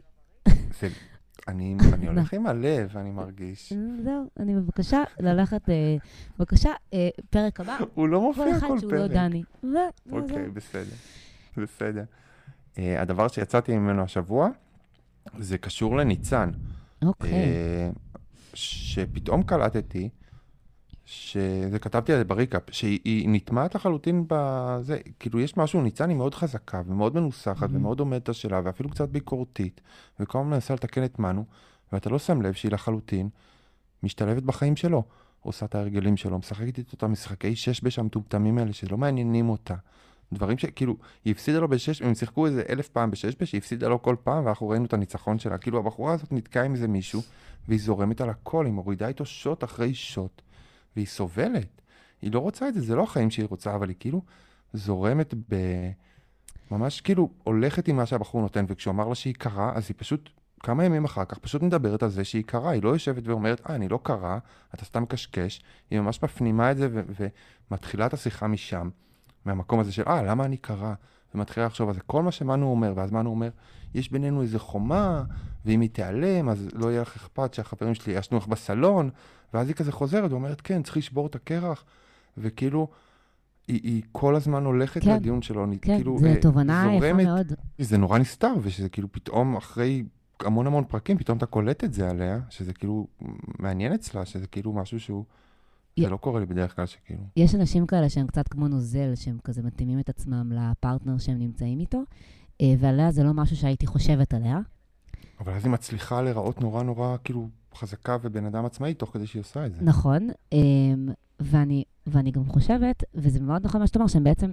[1.49, 3.73] אני אני הולך עם הלב, אני מרגיש.
[4.05, 5.95] זהו, אני בבקשה ללכת, אה,
[6.39, 9.11] בבקשה, אה, פרק הבא, הוא לא כל מופיע אחד כל שהוא לא פרק.
[9.11, 9.43] דני.
[10.11, 10.95] אוקיי, בסדר.
[11.57, 12.03] בסדר.
[12.77, 14.49] אה, הדבר שיצאתי ממנו השבוע,
[15.37, 16.51] זה קשור לניצן.
[17.03, 17.33] אוקיי.
[17.33, 17.89] אה,
[18.53, 20.09] שפתאום קלטתי,
[21.05, 26.17] שזה כתבתי על זה בריקאפ, שהיא היא נטמעת לחלוטין בזה, כאילו יש משהו, ניצן היא
[26.17, 27.75] מאוד חזקה ומאוד מנוסחת Mhm.
[27.75, 29.81] ומאוד עומדת על שלה ואפילו קצת ביקורתית,
[30.19, 31.45] וכל הזמן מנסה לתקן את מנו,
[31.93, 33.29] ואתה לא שם לב שהיא לחלוטין
[34.03, 35.03] משתלבת בחיים שלו.
[35.41, 39.75] עושה את ההרגלים שלו, משחקת איתו את המשחקי שש בש המטומטמים האלה שלא מעניינים אותה.
[40.33, 43.87] דברים שכאילו, היא הפסידה לו בשש, הם שיחקו איזה אלף פעם בשש בש, היא הפסידה
[43.87, 45.57] לו כל פעם, ואנחנו ראינו את הניצחון שלה.
[45.57, 47.21] כאילו, הבחורה הזאת נתקעה עם איזה מישהו,
[47.67, 50.41] והיא זורמת על הכל, היא מורידה איתו שוט אחרי שוט,
[50.95, 51.81] והיא סובלת.
[52.21, 54.21] היא לא רוצה את זה, זה לא החיים שהיא רוצה, אבל היא כאילו
[54.73, 55.55] זורמת ב...
[56.71, 60.29] ממש כאילו הולכת עם מה שהבחור נותן, וכשהוא אמר לה שהיא קרה, אז היא פשוט,
[60.59, 62.71] כמה ימים אחר כך, פשוט מדברת על זה שהיא קרה.
[62.71, 64.39] היא לא יושבת ואומרת, אה, אני לא קרה,
[64.73, 65.61] אתה סתם מקשקש.
[65.91, 66.89] היא ממש מפנימה את זה
[67.71, 68.89] ומתחילה את השיחה משם,
[69.45, 70.93] מהמקום הזה של, אה, למה אני קרה?
[71.35, 72.01] ומתחילה לחשוב על זה.
[72.01, 73.49] כל מה שמנו אומר, ואז מנו אומר,
[73.93, 75.23] יש בינינו איזה חומה,
[75.65, 79.09] ואם היא תיעלם, אז לא יהיה לך אכפת שהחברים שלי ישנו לך בסלון,
[79.53, 81.83] ואז היא כזה חוזרת ואומרת, כן, צריך לשבור את הקרח,
[82.37, 82.87] וכאילו,
[83.67, 87.53] היא, היא כל הזמן הולכת כן, לדיון שלו, כן, כאילו זו אה, תובנה יפה מאוד.
[87.77, 90.03] זה נורא נסתר, ושזה כאילו פתאום אחרי
[90.39, 93.07] המון המון פרקים, פתאום אתה קולט את זה עליה, שזה כאילו
[93.59, 95.25] מעניין אצלה, שזה כאילו משהו שהוא,
[96.01, 99.37] זה לא קורה לי בדרך כלל שכאילו, יש אנשים כאלה שהם קצת כמו נוזל, שהם
[99.43, 102.01] כזה מתאימים את עצמם לפרטנר שהם נמצאים איתו,
[102.61, 104.59] אה, ועליה זה לא משהו שהייתי חושבת עליה.
[105.39, 109.39] אבל אז היא מצליחה להיראות נורא נורא כאילו חזקה ובן אדם עצמאי תוך כדי שהיא
[109.39, 109.81] עושה את זה.
[109.81, 111.09] נכון, אמ,
[111.39, 114.51] ואני, ואני גם חושבת, וזה מאוד נכון מה שאתה אומר, שהם בעצם,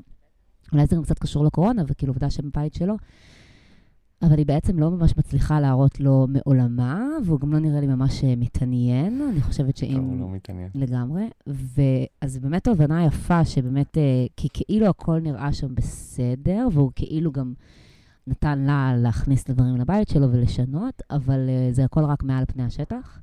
[0.72, 2.96] אולי זה גם קצת קשור לקורונה, וכאילו עובדה שהם בבית שלו,
[4.22, 8.24] אבל היא בעצם לא ממש מצליחה להראות לו מעולמה, והוא גם לא נראה לי ממש
[8.24, 9.28] אה, מתעניין.
[9.32, 10.20] אני חושבת לא, הוא שאם...
[10.20, 10.68] לא מתעניין.
[10.74, 11.28] לגמרי.
[11.46, 17.54] ואז באמת תובנה יפה, שבאמת, אה, כי כאילו הכל נראה שם בסדר, והוא כאילו גם
[18.26, 22.62] נתן לה להכניס את הדברים לבית שלו ולשנות, אבל אה, זה הכל רק מעל פני
[22.62, 23.20] השטח.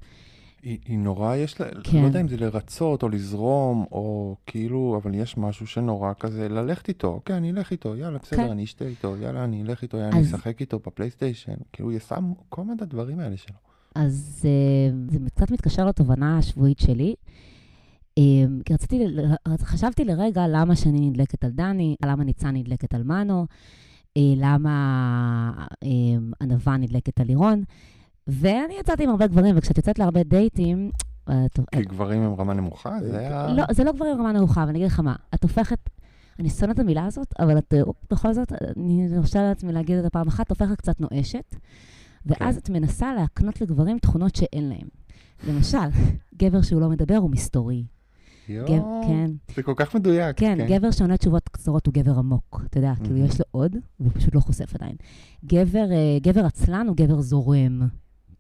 [0.64, 2.02] היא, היא נורא, יש לה, כן.
[2.02, 6.88] לא יודע אם זה לרצות או לזרום, או כאילו, אבל יש משהו שנורא כזה, ללכת
[6.88, 8.50] איתו, אוקיי, אני אלך איתו, יאללה, בסדר, כן.
[8.52, 11.98] אני אשתה איתו, יאללה, אני אלך איתו, יאללה, אני אז- אשחק איתו בפלייסטיישן, כאילו, היא
[11.98, 12.16] עושה
[12.50, 13.56] כל מיני הדברים האלה שלו.
[13.96, 17.16] אז אה, זה קצת מתקשר לתובנה השבועית שלי.
[18.18, 18.24] אה,
[18.66, 19.06] כי רציתי,
[19.62, 23.46] חשבתי לרגע למה שאני נדלקת על דני, למה ניצן נדלקת על מנו,
[24.18, 25.66] אה, למה
[26.42, 27.64] ענווה נדלקת על לירון,
[28.28, 30.92] ואני יצאתי עם הרבה גברים, וכשאת יוצאת להרבה דייטים,
[31.30, 33.48] אה, כי גברים הם רמה נמוכה, זה היה...
[33.48, 35.90] לא, זה לא גברים רמה נמוכה, אבל אני אגיד לך מה, את הופכת,
[36.40, 37.82] אני שונאת את המילה הזאת, אבל את, אה,
[38.12, 41.56] בכל זאת, אני מרשה לעצמי להגיד את זה פעם אחת, את הופכת קצת נואשת,
[42.26, 42.62] ואז כן.
[42.62, 44.88] את מנסה להקנות לגברים תכונות שאין להם.
[45.48, 45.78] למשל,
[46.38, 47.86] גבר שהוא לא מדבר הוא מסתורי.
[48.50, 48.68] יואו,
[49.08, 50.40] כן, זה כל כך מדויק.
[50.40, 53.26] כן, גבר שעונה תשובות קצרות הוא גבר עמוק, אתה יודע, כאילו מהמם.
[53.26, 54.96] יש לו עוד, והוא פשוט לא חושף עדיין.
[55.46, 57.82] גבר, אה, גבר עצלן הוא גבר זורם,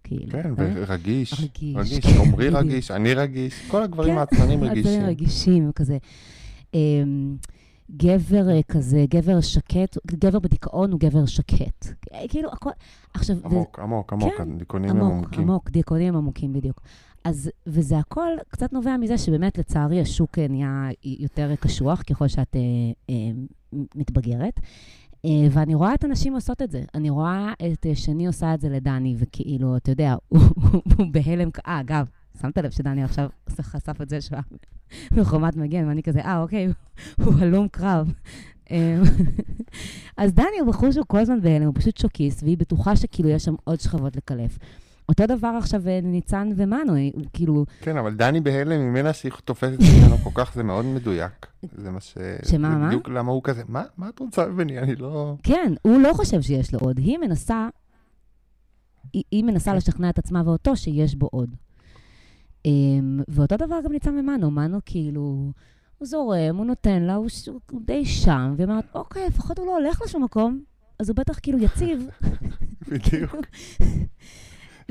[0.03, 0.31] כאילו.
[0.31, 0.73] כן, אה?
[0.75, 1.33] ורגיש.
[1.33, 1.75] רגיש.
[1.75, 2.49] רגיש, כן, עמרי.
[2.49, 5.05] רגיש, אני רגיש, כל הגברים כן, הצלמים רגישים.
[5.05, 5.97] רגישים, כזה.
[6.73, 7.35] אמ,
[7.91, 11.87] גבר אה, כזה, גבר שקט, גבר בדיכאון הוא גבר שקט.
[12.13, 12.69] אה, כאילו, הכל...
[13.13, 15.41] עכשיו, עמוק, עמוק, עמוק, כן, הדיכאונים הם עמוק, עמוקים.
[15.41, 16.81] עמוק, דיכאונים עמוקים בדיוק.
[17.23, 22.61] אז, וזה הכל קצת נובע מזה שבאמת, לצערי, השוק נהיה יותר קשוח ככל שאת אה,
[23.09, 23.15] אה,
[23.95, 24.59] מתבגרת.
[25.25, 26.83] אה, ואני רואה את הנשים עושות את זה.
[26.93, 30.41] אני רואה את אה, שני עושה את זה לדני, וכאילו, אתה יודע, הוא,
[31.11, 31.49] בהלם.
[31.67, 32.05] אה, אגב,
[32.41, 33.29] שמת לב שדני עכשיו
[33.61, 34.57] חשף את זה שהוא היה
[35.11, 36.67] בחומת מגן, ואני כזה, אה, אוקיי,
[37.23, 38.13] הוא הלום קרב.
[38.71, 39.01] אה,
[40.17, 43.43] אז דני הוא בחור שהוא כל הזמן בהלם, הוא פשוט שוקיסט, והיא בטוחה שכאילו יש
[43.43, 44.57] שם עוד שכבות לקלף.
[45.09, 46.93] אותו דבר עכשיו אה, ניצן ומנו,
[47.33, 51.47] כאילו, כן, אבל דני בהלם ממנה שהיא תופסת ממנו כל כך, זה מאוד מדויק.
[51.77, 52.17] זה מה ש...
[52.45, 52.87] שמה, מה?
[52.87, 54.79] בדיוק למה הוא כזה, מה, מה את רוצה ממני?
[54.79, 55.35] אני לא...
[55.43, 57.67] כן, הוא לא חושב שיש לו עוד, היא מנסה,
[59.13, 59.77] היא, היא מנסה כן.
[59.77, 61.55] לשכנע את עצמה ואותו שיש בו עוד.
[62.67, 65.51] Um, ואותו דבר גם ניצן ומנו, מנו כאילו,
[65.97, 69.65] הוא זורם, הוא נותן לה, הוא, ש- הוא די שם, והיא אומרת, אוקיי, לפחות הוא
[69.65, 70.61] לא הולך לשום מקום,
[70.99, 72.07] אז הוא בטח כאילו יציב.
[72.89, 73.35] בדיוק.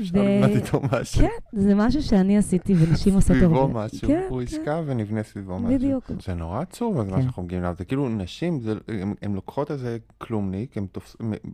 [0.01, 1.21] אפשר לבנות איתו משהו.
[1.21, 1.27] כן,
[1.59, 3.85] זה משהו שאני עשיתי ונשים עושות סביבו הרבה.
[3.85, 4.07] משהו.
[4.07, 4.43] כן, הוא כן.
[4.43, 5.77] ישכב ונבנה סביבו משהו.
[5.79, 6.03] בדיוק.
[6.25, 7.21] זה נורא עצוב, אז מה כן.
[7.21, 7.75] שאנחנו מגיעים אליו.
[7.77, 8.73] זה כאילו נשים, זה-
[9.21, 10.85] הן- לוקחות איזה כלומניק, הן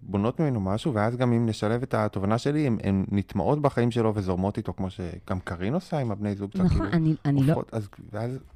[0.01, 4.57] בונות ממנו משהו, ואז גם אם נשלב את התובנה שלי, הן- נטמעות בחיים שלו וזורמות
[4.57, 6.51] איתו, כמו שגם קארין עושה עם הבני זוג.
[6.55, 7.63] נכון, כאילו, אני, אני לא...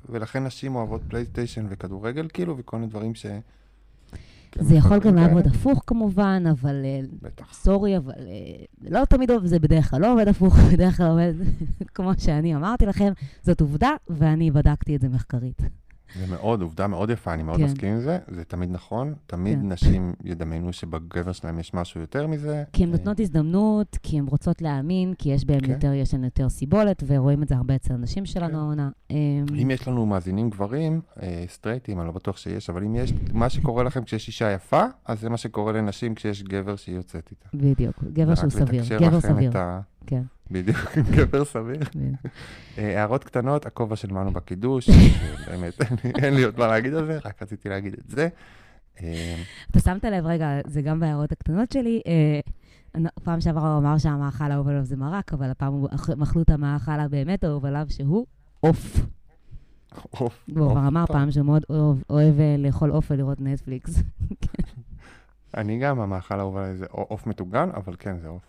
[0.09, 3.25] ולכן נשים אוהבות פלייסטיישן וכדורגל, כאילו, וכל מיני דברים ש...
[4.53, 5.27] כן, זה יכול גם כאלה.
[5.27, 7.53] לעבוד הפוך כמובן, אבל אה, בטח.
[7.53, 11.33] סורי, אבל אה, לא תמיד עובד, זה בדרך כלל לא עובד הפוך, בדרך כלל עובד
[11.95, 15.61] כמו שאני אמרתי לכם, זאת עובדה, ואני בדקתי את זה מחקרית.
[16.19, 17.63] זה מאוד, עובדה מאוד יפה, אני מאוד כן.
[17.63, 19.71] מסכים עם זה, זה תמיד נכון, תמיד כן.
[19.71, 22.63] נשים ידמיינו שבגבר שלהם יש משהו יותר מזה.
[22.73, 25.71] כי הן אה, נותנות הזדמנות, כי הן רוצות להאמין, כי יש בהן כן.
[25.71, 28.55] יותר, יש להן יותר סיבולת, ורואים את זה הרבה אצל הנשים שלנו כן.
[28.55, 28.89] העונה.
[29.11, 29.15] אמ,
[29.61, 33.49] אם יש לנו מאזינים גברים, אה, סטרייטים, אני לא בטוח שיש, אבל אם יש, מה
[33.49, 37.49] שקורה לכם כשיש אישה יפה, אז זה מה שקורה לנשים כשיש גבר שהיא יוצאת איתה.
[37.53, 39.81] בדיוק, גבר שהוא סביר, גבר סביר, ה...
[40.07, 40.21] כן.
[40.53, 40.77] בדיוק,
[41.17, 41.79] גבר סביר.
[42.77, 44.89] אה, הערות קטנות, הכובע של מנו בקידוש,
[45.47, 45.73] באמת,
[46.23, 48.27] אין לי עוד מה להגיד על זה, רק רציתי להגיד את זה.
[49.01, 49.35] אה,
[49.71, 52.39] אתה שמת לב, רגע, זה גם בהערות הקטנות שלי, אה,
[53.23, 56.99] פעם שעברה הוא אמר שהמאכל האהוב עליו זה מרק, אבל הפעם אכ- אכלו את המאכל
[56.99, 58.25] הבאמת האהוב עליו, שהוא
[58.59, 58.97] עוף.
[60.09, 60.45] עוף.
[60.47, 60.87] הוא כבר.
[60.87, 61.63] אמר פעם שהוא מאוד
[62.09, 63.95] אוהב- לאכול עוף ולראות נטפליקס.
[65.57, 68.41] אני גם, המאכל האהוב עליי זה עוף מטוגן, אבל כן, זה עוף.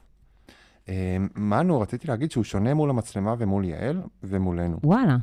[0.88, 4.79] אה, מנו, רציתי להגיד שהוא שונה מול המצלמה ומול יעל ומולנו.
[4.85, 5.16] וואלה.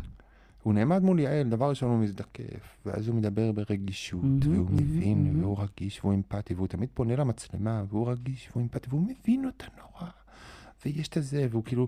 [0.64, 4.76] הוא נעמד מול יעל, דבר ראשון הוא מזדקף, ואז הוא מדבר ברגישות, מהמם, והוא מהמם,
[4.76, 5.44] מבין, מהמם.
[5.44, 9.66] והוא רגיש, והוא אמפתי, והוא תמיד פונה למצלמה, והוא רגיש, והוא אמפתי, והוא מבין אותה
[9.78, 10.12] נורא.
[10.86, 11.88] ויש את זה, והוא כאילו...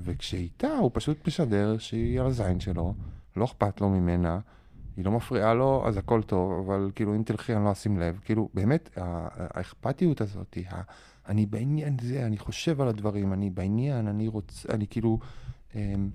[0.00, 2.94] וכשאיתה, הוא פשוט משדר שהיא על הזין שלו,
[3.36, 4.40] לא אכפת לו ממנה,
[4.96, 8.20] היא לא מפריעה לו, אז הכל טוב, אבל כאילו, אם תלכי, אני לא אשים לב.
[8.24, 10.58] כאילו, באמת, האכפתיות הזאת,
[11.28, 15.18] אני בעניין זה, אני חושב על הדברים, אני בעניין, אני רוצה, אני כאילו...
[15.74, 16.10] אמ,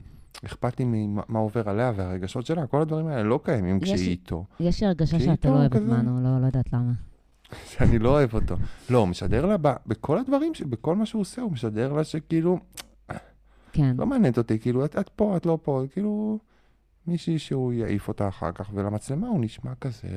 [0.45, 4.45] אכפת לי ממה מה עובר עליה והרגשות שלה, כל הדברים האלה לא קיימים כשהיא איתו.
[4.59, 5.81] יש לי הרגשה שאתה לא אוהב את.
[5.81, 6.91] מנו, לא לא יודעת למה.
[7.65, 8.55] שאני לא אוהב אותו.
[8.89, 9.55] לא, הוא משדר לה,
[9.87, 12.59] בכל הדברים, בכל מה שהוא עושה, הוא משדר לה שכאילו,
[13.71, 13.95] כן.
[13.97, 16.39] לא מעניינת אותי, כאילו, את, את פה, את לא פה, כאילו,
[17.07, 20.07] מישהי שהוא יעיף אותה אחר כך, ולמצלמה הוא נשמע כזה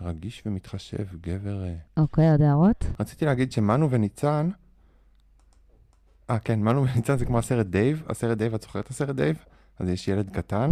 [0.00, 1.64] רגיש ומתחשב, גבר...
[1.64, 1.74] אה.
[1.96, 2.84] אוקיי, עוד הערות?
[3.00, 4.48] רציתי להגיד שמנו וניצן,
[6.30, 9.36] אה, כן, מנו וניצן זה כמו הסרט דייב, הסרט דייב, את זוכרת את הסרט דייב?
[9.78, 10.70] אז יש ילד קטן,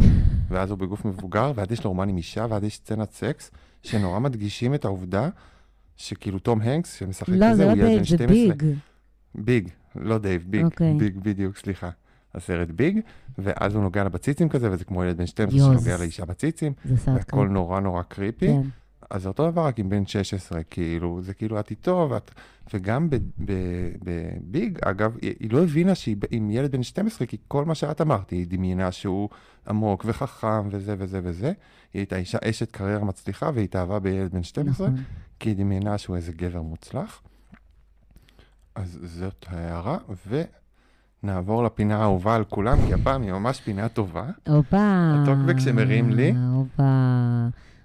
[0.49, 3.51] ואז הוא בגוף מבוגר, ואז יש לו רומן עם אישה, ואז יש סצנת סקס,
[3.83, 5.29] שנורא מדגישים את העובדה
[5.97, 8.55] שכאילו תום הנקס, שמשחק לא, בזה, זה לא הוא ילד דייב, בן זה 12.
[8.55, 8.77] ביג.
[9.35, 10.95] ביג, לא דייב, ביג, אוקיי.
[10.99, 11.91] ביג בדיוק, סליחה.
[12.35, 13.01] הסרט ביג,
[13.39, 15.83] ואז הוא נוגע לה בציצים כזה, וזה כמו ילד בן 12 יוז.
[15.83, 17.53] שנוגע לאישה בציצים, זה סרט והכל creepy.
[17.53, 18.47] נורא נורא creepy.
[18.47, 18.61] כן.
[19.11, 22.31] אז זה אותו דבר, רק עם בן 16, כאילו, זה כאילו, את איתו, ואת...
[22.75, 23.09] וגם
[24.05, 28.31] בביג, אגב, היא, לא הבינה שהיא עם ילד בן 12, כי כל מה שאת אמרת,
[28.31, 29.29] היא דמיינה שהוא
[29.69, 31.47] עמוק וחכם וזה וזה וזה.
[31.95, 35.03] היא הייתה אישה אשת קריירה מצליחה, והיא התאהבה בילד בן 12, נכון.
[35.41, 37.23] כי היא דמיינה שהוא איזה גבר מוצלח.
[38.75, 39.99] אז זאת ההערה,
[41.23, 44.27] ונעבור לפינה האהובה על כולם, כי הפעם היא ממש פינה טובה.
[44.49, 45.13] הופה.
[45.15, 46.33] הטוקבק שמרים לי.
[46.53, 46.83] הופה.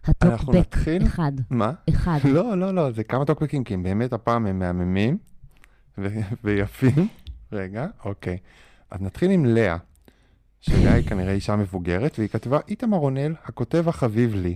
[0.05, 0.75] הטוקבק?
[1.03, 1.31] אחד.
[1.49, 1.71] מה?
[1.89, 2.19] אחד.
[2.23, 5.17] לא, לא, לא, זה כמה טוקבקים, כי באמת הפעם הם מהממים
[6.43, 7.07] ויפים.
[7.51, 8.37] רגע, אוקיי.
[8.91, 9.77] אז נתחיל עם לאה,
[10.59, 14.55] שלאה היא כנראה אישה מבוגרת, והיא כתבה, איתמר רונל, הכותב החביב לי.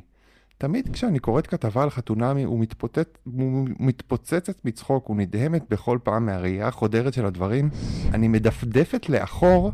[0.57, 3.09] תמיד כשאני קוראת כתבה על חתונמי ומתפוצצ...
[3.27, 7.69] ומתפוצצת מצחוק ונדהמת בכל פעם מהראייה החודרת של הדברים,
[8.13, 9.71] אני מדפדפת לאחור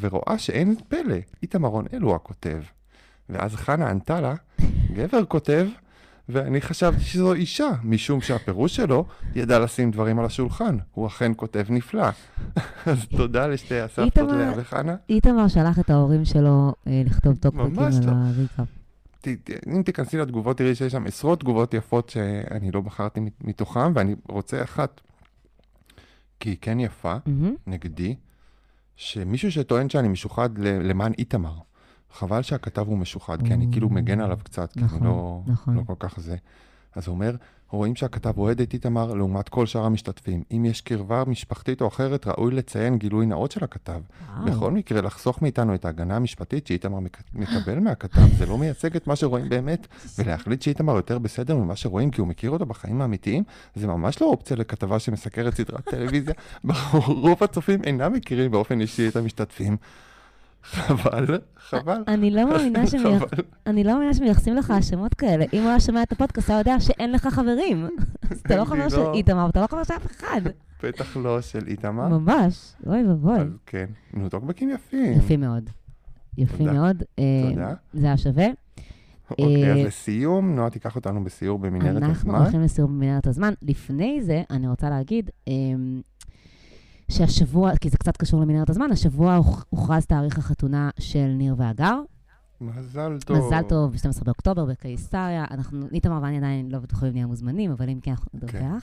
[0.00, 2.62] ורואה שאין פלא, איתמר רונל הוא הכותב.
[3.28, 4.34] ואז חנה ענתה לה,
[4.96, 5.66] גבר כותב,
[6.28, 9.04] ואני חשבתי שזו אישה, משום שהפירוש שלו
[9.34, 10.76] ידע לשים דברים על השולחן.
[10.92, 12.08] הוא אכן כותב נפלא.
[12.86, 14.96] אז תודה לשתי הסבתות לאה וחנה.
[15.08, 18.12] איתמר שלח את ההורים שלו אה, לכתוב טוקבקים על לא.
[18.12, 18.66] הריקאפ.
[19.76, 24.14] אם תיכנסי לתגובות, תראי שיש שם עשרות תגובות יפות שאני לא בחרתי מת- מתוכם, ואני
[24.28, 25.00] רוצה אחת,
[26.40, 27.54] כי היא כן יפה, מהמם.
[27.66, 28.14] נגדי,
[28.96, 31.54] שמישהו שטוען שאני משוחד למען איתמר.
[32.16, 35.74] חבל שהכתב הוא משוחד, כי אני כאילו מגן עליו קצת, כי נכון, אני לא, נכון.
[35.76, 36.36] לא כל כך זה.
[36.94, 37.36] אז הוא אומר,
[37.70, 40.42] רואים שהכתב אוהד את איתמר לעומת כל שאר המשתתפים.
[40.52, 44.00] אם יש קרבה משפחתית או אחרת, ראוי לציין גילוי נאות של הכתב.
[44.36, 44.46] וואו.
[44.46, 49.06] בכל מקרה, לחסוך מאיתנו את ההגנה המשפטית שאיתמר מק- מקבל מהכתב, זה לא מייצג את
[49.06, 49.86] מה שרואים באמת,
[50.18, 54.26] ולהחליט שאיתמר יותר בסדר ממה שרואים כי הוא מכיר אותו בחיים האמיתיים, זה ממש לא
[54.26, 56.34] אופציה לכתבה שמסקרת סדרת טלוויזיה.
[57.22, 59.76] רוב הצופים אינם מכירים באופן אישי את המשתתפים.
[60.70, 62.02] חבל, חבל.
[62.08, 63.26] אני לא מאמינה חבל.
[63.66, 65.44] אני לא מאמינה שמייחסים לך האשמות כאלה.
[65.52, 67.86] אם הוא היה שומע את הפודקאסט, הוא היה יודע שאין לך חברים.
[68.30, 70.40] אז אתה לא חבר של לא- איתמר, ואתה לא חבר של אף אחד.
[70.82, 72.08] בטח לא של איתמר.
[72.08, 72.72] ממש.
[72.86, 73.38] אוי ואבוי.
[73.40, 75.12] אז כן, נו, טוקבקים יפים.
[75.12, 75.70] יפים מאוד.
[76.38, 76.66] יפים.
[76.66, 77.02] מאוד.
[77.18, 77.74] אה, תודה.
[77.92, 78.46] זה היה שווה.
[79.30, 82.34] אוקיי, אז אה, לסיום, נועה תיקח אותנו בסיור במנהרת אנחנו הזמן.
[82.42, 83.52] הולכים לסיור במנהרת הזמן.
[83.62, 86.00] לפני זה, אני רוצה להגיד אמ,
[87.10, 91.98] שהשבוע, כי זה קצת קשור למנהרת הזמן, השבוע הוכ- הוכרז תאריך החתונה של ניר והגר.
[92.60, 93.36] מזל טוב.
[93.46, 95.44] מזל טוב, ב-12 באוקטובר בקיסריה.
[95.50, 98.82] אנחנו, איתמר ואני עדיין לא בטוחים נהיה מוזמנים, אבל אם כן, אנחנו נדווח.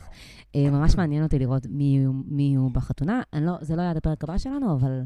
[0.55, 2.03] אה, ממש מעניין אותי לראות מי
[2.38, 3.21] יהיו- בחתונה.
[3.41, 5.01] לא, זה לא יהיה הפרק הבא שלנו, אבל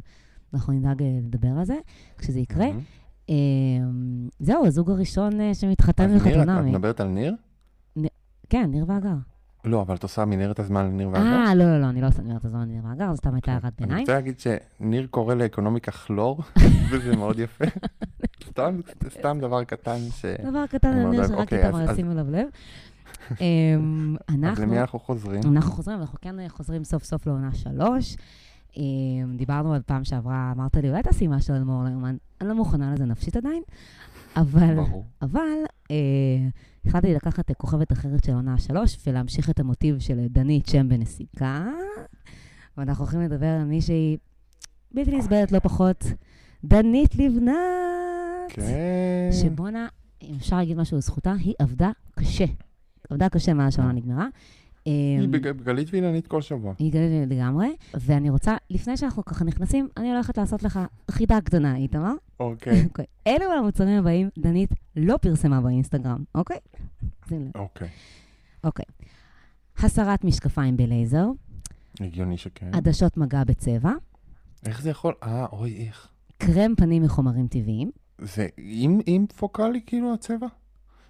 [0.54, 1.76] אנחנו נדאג אה, לדבר על זה
[2.18, 2.66] כשזה יקרה.
[3.30, 3.36] אה,
[4.40, 6.60] זהו, הזוג הראשון שמתחתן את- בחתונה.
[6.60, 7.36] את מדברת על ניר?
[8.50, 9.16] כן, ניר והגר.
[9.66, 11.22] לא, אבל את עושה מנהרת הזמן לניר ואגר?
[11.26, 13.64] אה, לא, לא, לא, אני לא עושה את הזמן ניר והגר, זו סתם הייתה הערת
[13.66, 14.00] אני ביניים.
[14.02, 16.42] רוצה להגיד שניר קורא לאקונומיקה כלור,
[16.92, 17.66] וזה מאוד יפה.
[18.48, 20.26] סתם, סתם דבר קטן ש...
[20.26, 21.28] דבר קטן אני על ניר.
[21.28, 22.48] שרק אוקיי, איתמר אז- ישימו אליו לב.
[23.42, 24.64] אמ, אז אנחנו...
[24.64, 25.42] למי אנחנו חוזרים?
[25.46, 28.16] אנחנו חוזרים, אנחנו כן חוזרים סוף סוף לעונה שלוש.
[28.78, 28.84] אמ,
[29.38, 32.16] דיברנו על פעם שעברה, אמרת לי, אולי תעשי משהו על מור לרמן.
[32.42, 33.62] אני לא מוכנה לזה נפשית עדיין,
[34.38, 35.06] אבל, ברור.
[35.22, 35.40] אבל
[35.92, 35.96] אה,
[36.88, 40.90] החלטתי לקחת אה, כוכבת אחרת של עונה שלוש ולהמשיך את המוטיב של אה, דנית שם
[40.90, 41.66] בנסיקה.
[42.78, 44.18] ואנחנו הולכים לדבר על מישהי
[44.92, 46.04] בלתי נסבלת לא פחות,
[46.64, 47.54] דנית לבנת.
[48.50, 49.30] כן.
[49.32, 49.88] שבואנה,
[50.22, 52.46] אם אפשר להגיד משהו לזכותה, היא עבדה קשה.
[53.10, 54.28] עבדה קשה מאז שהעונה נגמרה.
[54.88, 56.74] היא אמ, בג- בגלית ואילנית כל שבוע.
[56.80, 60.80] היא גלית לגמרי, ואני רוצה, לפני שאנחנו ככה נכנסים, אני הולכת לעשות לך
[61.12, 62.14] חידה קטנה, איתמר.
[62.40, 63.06] אוקיי, אוקיי.
[63.28, 66.58] אלו המוצרים הבאים, דנית לא פרסמה באינסטגרם, אוקיי?
[67.56, 67.88] אוקיי.
[68.64, 68.86] אוקיי.
[69.80, 71.26] הסרת משקפיים בלייזר,
[72.00, 72.70] הגיוני שכן.
[72.74, 73.92] עדשות מגע בצבע,
[74.66, 75.14] איך זה יכול...
[75.24, 76.08] אה, אוי, איך.
[76.38, 80.48] קרם פנים מחומרים טבעיים, זה עם, עם פוקאלי כאילו הצבע?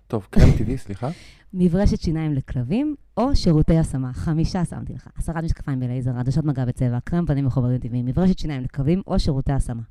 [0.08, 1.10] טוב, קרם טבעי, סליחה.
[1.54, 4.14] מברשת שיניים לכלבים, או שירותי השמה.
[4.14, 5.08] חמישה שמתי לך.
[5.18, 9.52] הסרת משקפיים בלייזר, עדשות מגע בצבע, קרם פנים מחומרים טבעיים, מברשת שיניים לכלבים, או שירותי
[9.52, 9.82] השמה.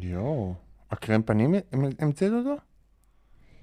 [0.00, 0.54] יואו.
[0.90, 1.54] הקרם פנים,
[1.98, 2.54] המצאת אותו?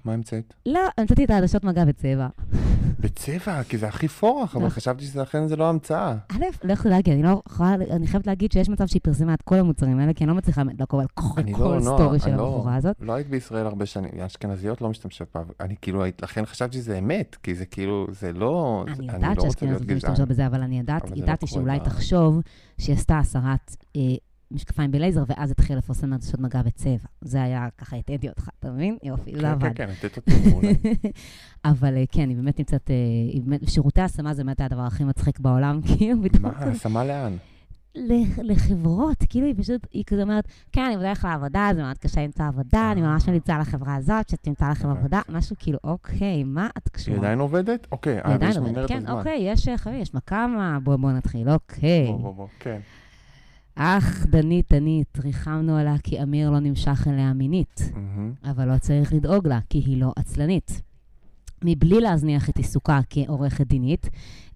[0.06, 0.54] מה המצאת?
[0.66, 2.28] לא, המצאתי את העדשות מגע בצבע.
[3.00, 4.70] בצבע, כי זה הכי פורח, אבל נכון.
[4.76, 6.14] חשבתי שאכן זה לא המצאה.
[6.32, 9.42] א', לא יכולה להגיד, אני לא יכולה, אני חייבת להגיד שיש מצב שהיא פרסמה את
[9.42, 12.46] כל המוצרים האלה, כי אני לא מצליחה לעקוב על כל אני לא, סטורי של לא-
[12.48, 12.96] הבחורה הזאת.
[13.00, 17.36] לא היית בישראל הרבה שנים, אשכנזיות לא משתמשות בה, אני כאילו, לכן חשבתי שזה אמת,
[17.42, 19.96] כי זה כאילו, זה לא, אני יודעת לא גזען.
[19.96, 22.40] משתמשות בזה, אבל אני לא ידעתי שאולי תחשוב
[22.78, 24.00] שהיא עשתה הסרת אה,
[24.50, 27.08] משקפיים בלייזר, ואז התחילה לפרסם עדשות מגע בצבע.
[27.20, 28.96] זה היה, ככה הטעיתי אותך, אתה מבין?
[29.02, 29.62] יופי, זה כן, עבד.
[29.62, 30.68] כן, כן, לתת אותי מעולה.
[31.64, 32.94] אבל אה, כן, היא באמת נמצאת, אה,
[33.32, 37.36] היא שירותי השמה זה באמת הדבר הכי מצחיק בעולם, כאילו, פתאום מה, השמה לאן?
[38.42, 42.46] לחברות, כאילו היא פשוט, היא כזה אומרת, כן, אני בדרך לעבודה, זה מאוד קשה למצוא
[42.46, 45.00] עבודה, אני ממש ממליצה לחברה הזאת, שתמצא לכם הבנתי.
[45.00, 47.18] עבודה, משהו כאילו, אוקיי, מה את היא קשורה?
[47.18, 47.86] עדיין עובדת?
[47.92, 49.10] אוקיי, היא אה, עדיין עובדת, כן, הזמן.
[49.10, 52.06] אוקיי, יש, אה, חביבי, יש מכמה, בואו בוא נתחיל, אוקיי.
[52.06, 52.80] בוא, בוא, בוא, כן.
[53.78, 57.92] אך, דנית, דנית, ריחמנו עליה כי אמיר לא נמשך אליה מינית.
[58.44, 60.82] אבל לא צריך לדאוג לה, כי היא לא עצלנית.
[61.64, 64.08] מבלי להזניח את עיסוקה כעורכת דינית,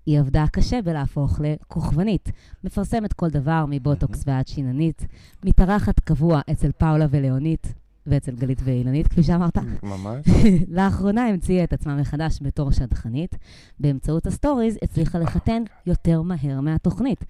[0.06, 2.33] היא עבדה קשה בלהפוך לכוכבנית.
[2.64, 5.06] מפרסמת כל דבר, מבוטוקס ועד שיננית,
[5.44, 7.74] מתארחת קבוע אצל פאולה ולאונית,
[8.06, 9.59] ואצל גלית ואילנית, כפי שאמרת.
[9.83, 10.26] ממש.
[10.76, 13.37] לאחרונה המציאה את עצמה מחדש בתור שדכנית.
[13.80, 17.24] באמצעות הסטוריז הצליחה לחתן יותר מהר מהתוכנית.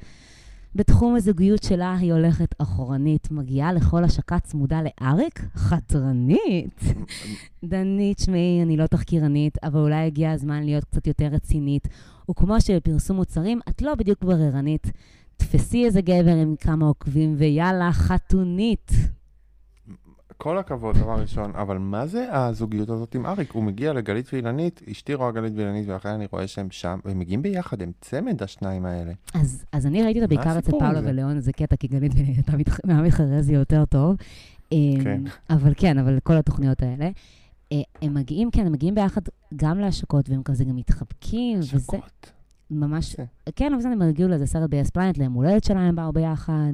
[0.75, 5.41] בתחום הזוגיות שלה היא הולכת אחורנית, מגיעה לכל השקה צמודה לאריק?
[5.55, 6.81] חתרנית.
[7.65, 11.89] דנית, שמעי, אני לא תחקירנית, אבל אולי הגיע הזמן להיות קצת יותר רצינית.
[12.31, 14.93] וכמו שבפרסום מוצרים, את לא בדיוק בררנית.
[15.37, 18.93] תפסי איזה גבר עם כמה עוקבים, ויאללה, חתונית.
[20.43, 23.53] כל הכבוד, דבר ראשון, אבל מה זה הזוגיות הזאת עם אריק?
[23.53, 27.43] הוא מגיע לגלית ואילנית, אשתי רואה גלית ואילנית, ואחרי אני רואה שהם שם, והם מגיעים
[27.43, 29.13] ביחד, הם צמד השניים האלה.
[29.35, 31.09] אז, אז אני ראיתי אותה בעיקר אצל פאולה זה?
[31.11, 34.17] וליאון, זה קטע, כי גלית הייתה מתח- מהמתחרז לי יותר טוב.
[34.73, 35.23] אמ, כן.
[35.51, 37.11] אבל כן, אבל כל התוכניות האלה.
[37.73, 39.21] אה, הם מגיעים, כן, הם מגיעים ביחד
[39.57, 42.33] גם להשקות, והם כזה גם מתחבקים, וזה שקות.
[42.71, 43.17] ממש...
[43.57, 46.73] כן, אבל זה הם הגיעו לאיזה סרט ב-yes פלנט, ליום הולדת שלהם הם באו ביחד.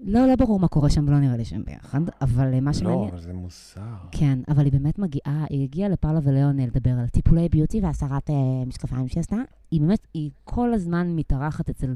[0.00, 3.00] לא, לא ברור מה קורה שם, ולא נראה לי שהם ביחד, אבל אה, מה שמעניין...
[3.00, 3.80] לא, אבל זה מוסר.
[4.12, 8.34] כן, אבל היא באמת מגיעה, היא הגיעה לפאולה וליון לדבר על טיפולי ביוטי והסרת אה,
[8.66, 9.36] משקפיים שהיא עשתה.
[9.70, 11.94] היא באמת, היא כל הזמן מתארחת אצל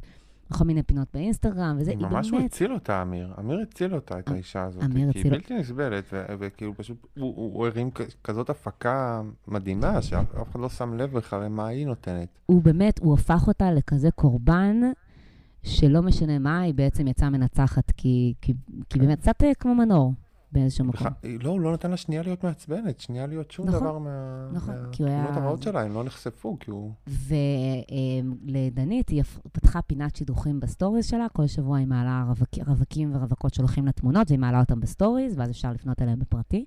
[0.51, 2.53] בכל מיני פינות באינסטגרם, וזה, היא ממש הוא באמת...
[2.53, 3.33] הציל אותה, אמיר.
[3.39, 4.83] אמיר הציל אותה, את האישה הזאת.
[4.83, 6.05] אמיר כי היא הציל- בלתי נסבלת,
[6.39, 7.91] וכאילו פשוט, הוא- הרים
[8.25, 12.29] כזאת הפקה מדהימה, שאף אף אחד לא שם לב בכלל למה היא נותנת.
[12.47, 14.81] הוא באמת, הוא הפך אותה לכזה קורבן,
[15.63, 18.53] שלא משנה מה, היא בעצם יצאה מנצחת, כי, כי,
[18.91, 20.13] כי באמת, קצת אה, כמו מנור
[20.53, 21.07] באיזשהו מקום.
[21.23, 24.49] היא- לא, הוא לא נתן לה שנייה להיות מעצבנת, שנייה להיות שום נכון, דבר מה-
[24.53, 26.93] נכון, כי הוא היה- הרעות שלה, הם לא נחשפו, כי הוא...
[28.45, 33.55] ולדנית, היא הפ- פתחה פינת שידוכים בסטוריז שלה, כל שבוע היא מעלה רווק, רווקים ורווקות
[33.55, 36.65] שהולכים לתמונות, והיא מעלה אותם בסטוריז, ואז אפשר לפנות אליהם בפרטי.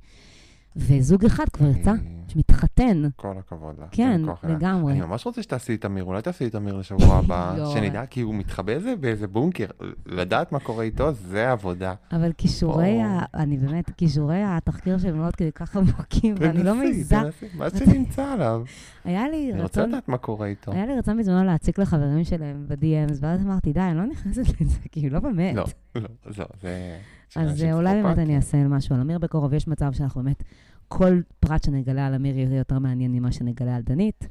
[0.76, 3.02] וזוג אחד כבר יצא, היא- שמתחתן.
[3.16, 3.86] כל הכבוד לה.
[3.92, 4.22] כן.
[4.44, 4.94] לגמרי.
[4.94, 7.74] אני ממש רוצה שתעשי את אמיר, אולי תעשי את אמיר לשבוע הבא, לא.
[7.74, 9.66] שנדע, כי הוא מתחבא איזה- באיזה בונקר.
[10.06, 11.94] לדעת מה קורה איתו, זה עבודה.
[12.12, 13.00] אבל כישורי.
[13.34, 17.16] אני באמת, כישורי התחקיר שהם עד כדי כך עמוקים, ואני לא מעיזה.
[17.16, 18.64] תנסי, מה שנמצא עליו.
[19.06, 20.72] היה לי אני רוצה רצון, לדעת מה קורה איתו.
[20.72, 24.80] היה לי רצון בזמנו להציק לחברים שלהם ב-DMs, ואז אמרתי, די, אני לא נכנסת לזה,
[24.92, 25.56] כאילו, לא באמת.
[25.56, 25.66] לא,
[25.96, 26.02] לא,
[26.38, 26.98] לא, זה...
[27.36, 28.18] אז אה, אולי באמת.
[28.20, 30.44] אני אעשה משהו על אמיר בקרוב, יש מצב שאנחנו באמת,
[30.88, 34.28] כל פרט שנגלה על אמיר יהיה יותר מעניין ממה שנגלה על דנית.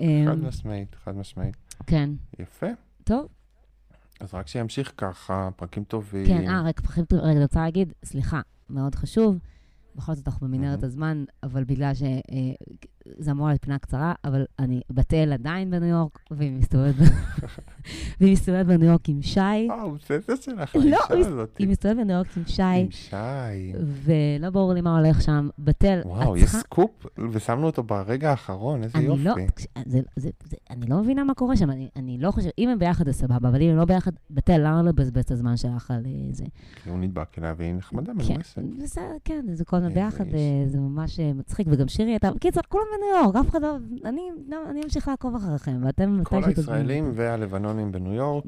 [0.00, 1.56] אמ, חד משמעית, חד משמעית.
[1.86, 2.66] כן, יפה.
[3.04, 3.28] טוב,
[4.20, 6.26] אז רק שימשיך ככה, פרקים טובים.
[6.26, 8.40] כן, אה, רק פחים, רגע, אני רוצה להגיד, סליחה,
[8.70, 9.38] מאוד חשוב,
[9.96, 10.82] בכל זאת אנחנו במנהרת.
[10.82, 12.20] הזמן, אבל בגלל שזה
[13.30, 16.94] אמור להיות פינה קצרה, אבל אני בת אל עדיין בניו יורק, והיא מסתובבת
[18.20, 21.56] והיא מסתובבת בניו יורק עם שי, אה, האובססיה שלך, לא, האישה הזאת.
[21.58, 23.72] היא מסתובבת בניו יורק עם שי, עם שי.
[23.84, 25.48] ולא ברור לי מה הולך שם.
[25.58, 29.46] בתל, וואו, את יש צריכה- סקופ, ושמנו אותו ברגע האחרון, איזה לא, יופי.
[29.86, 33.04] זה, זה, זה, אני לא מבינה מה קורה שם, אני, לא חושבת, אם הם ביחד
[33.06, 36.02] זה סבבה, אבל אם הם לא ביחד, בתל, למה לא לבזבז את הזמן שלך על
[36.06, 36.44] אה, זה?
[36.82, 38.58] כי הוא נדבק אליה והיא נחמדה, כן, מנומסת.
[38.82, 40.24] בסדר, כן, זה כל הזמן ביחד.
[40.34, 43.76] אה, זה ממש אה, מצחיק, וגם שירי הייתה, בקיצור, כולם בניו יורק, אף אחד לא,
[44.04, 46.44] אני, לא, אני אמשיך לעקוב אחריכם, ואתם כל.
[46.44, 48.44] הישראלים והלבנונים בניו יורק,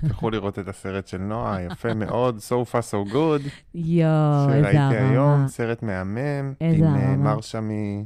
[0.00, 4.78] תלכו לראות את הסרט של נועה, יפה מאוד, So far so good, יואו, איזה שראיתי
[4.96, 5.48] היום, הרמה.
[5.48, 7.34] סרט מהמם, איזה עם אה, הרמה.
[7.34, 8.04] מרשה מ-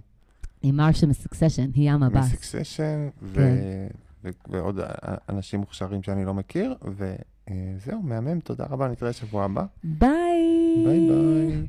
[0.62, 2.24] עם מרשה מסוקסשן, היא ים הבאס.
[2.32, 3.57] מסקסשן, כן.
[4.49, 4.80] ועוד
[5.28, 9.64] אנשים מוכשרים שאני לא מכיר, וזהו, מהמם, תודה רבה, נתראה שבוע הבא.
[9.84, 10.09] ביי!
[10.84, 11.66] ביי ביי.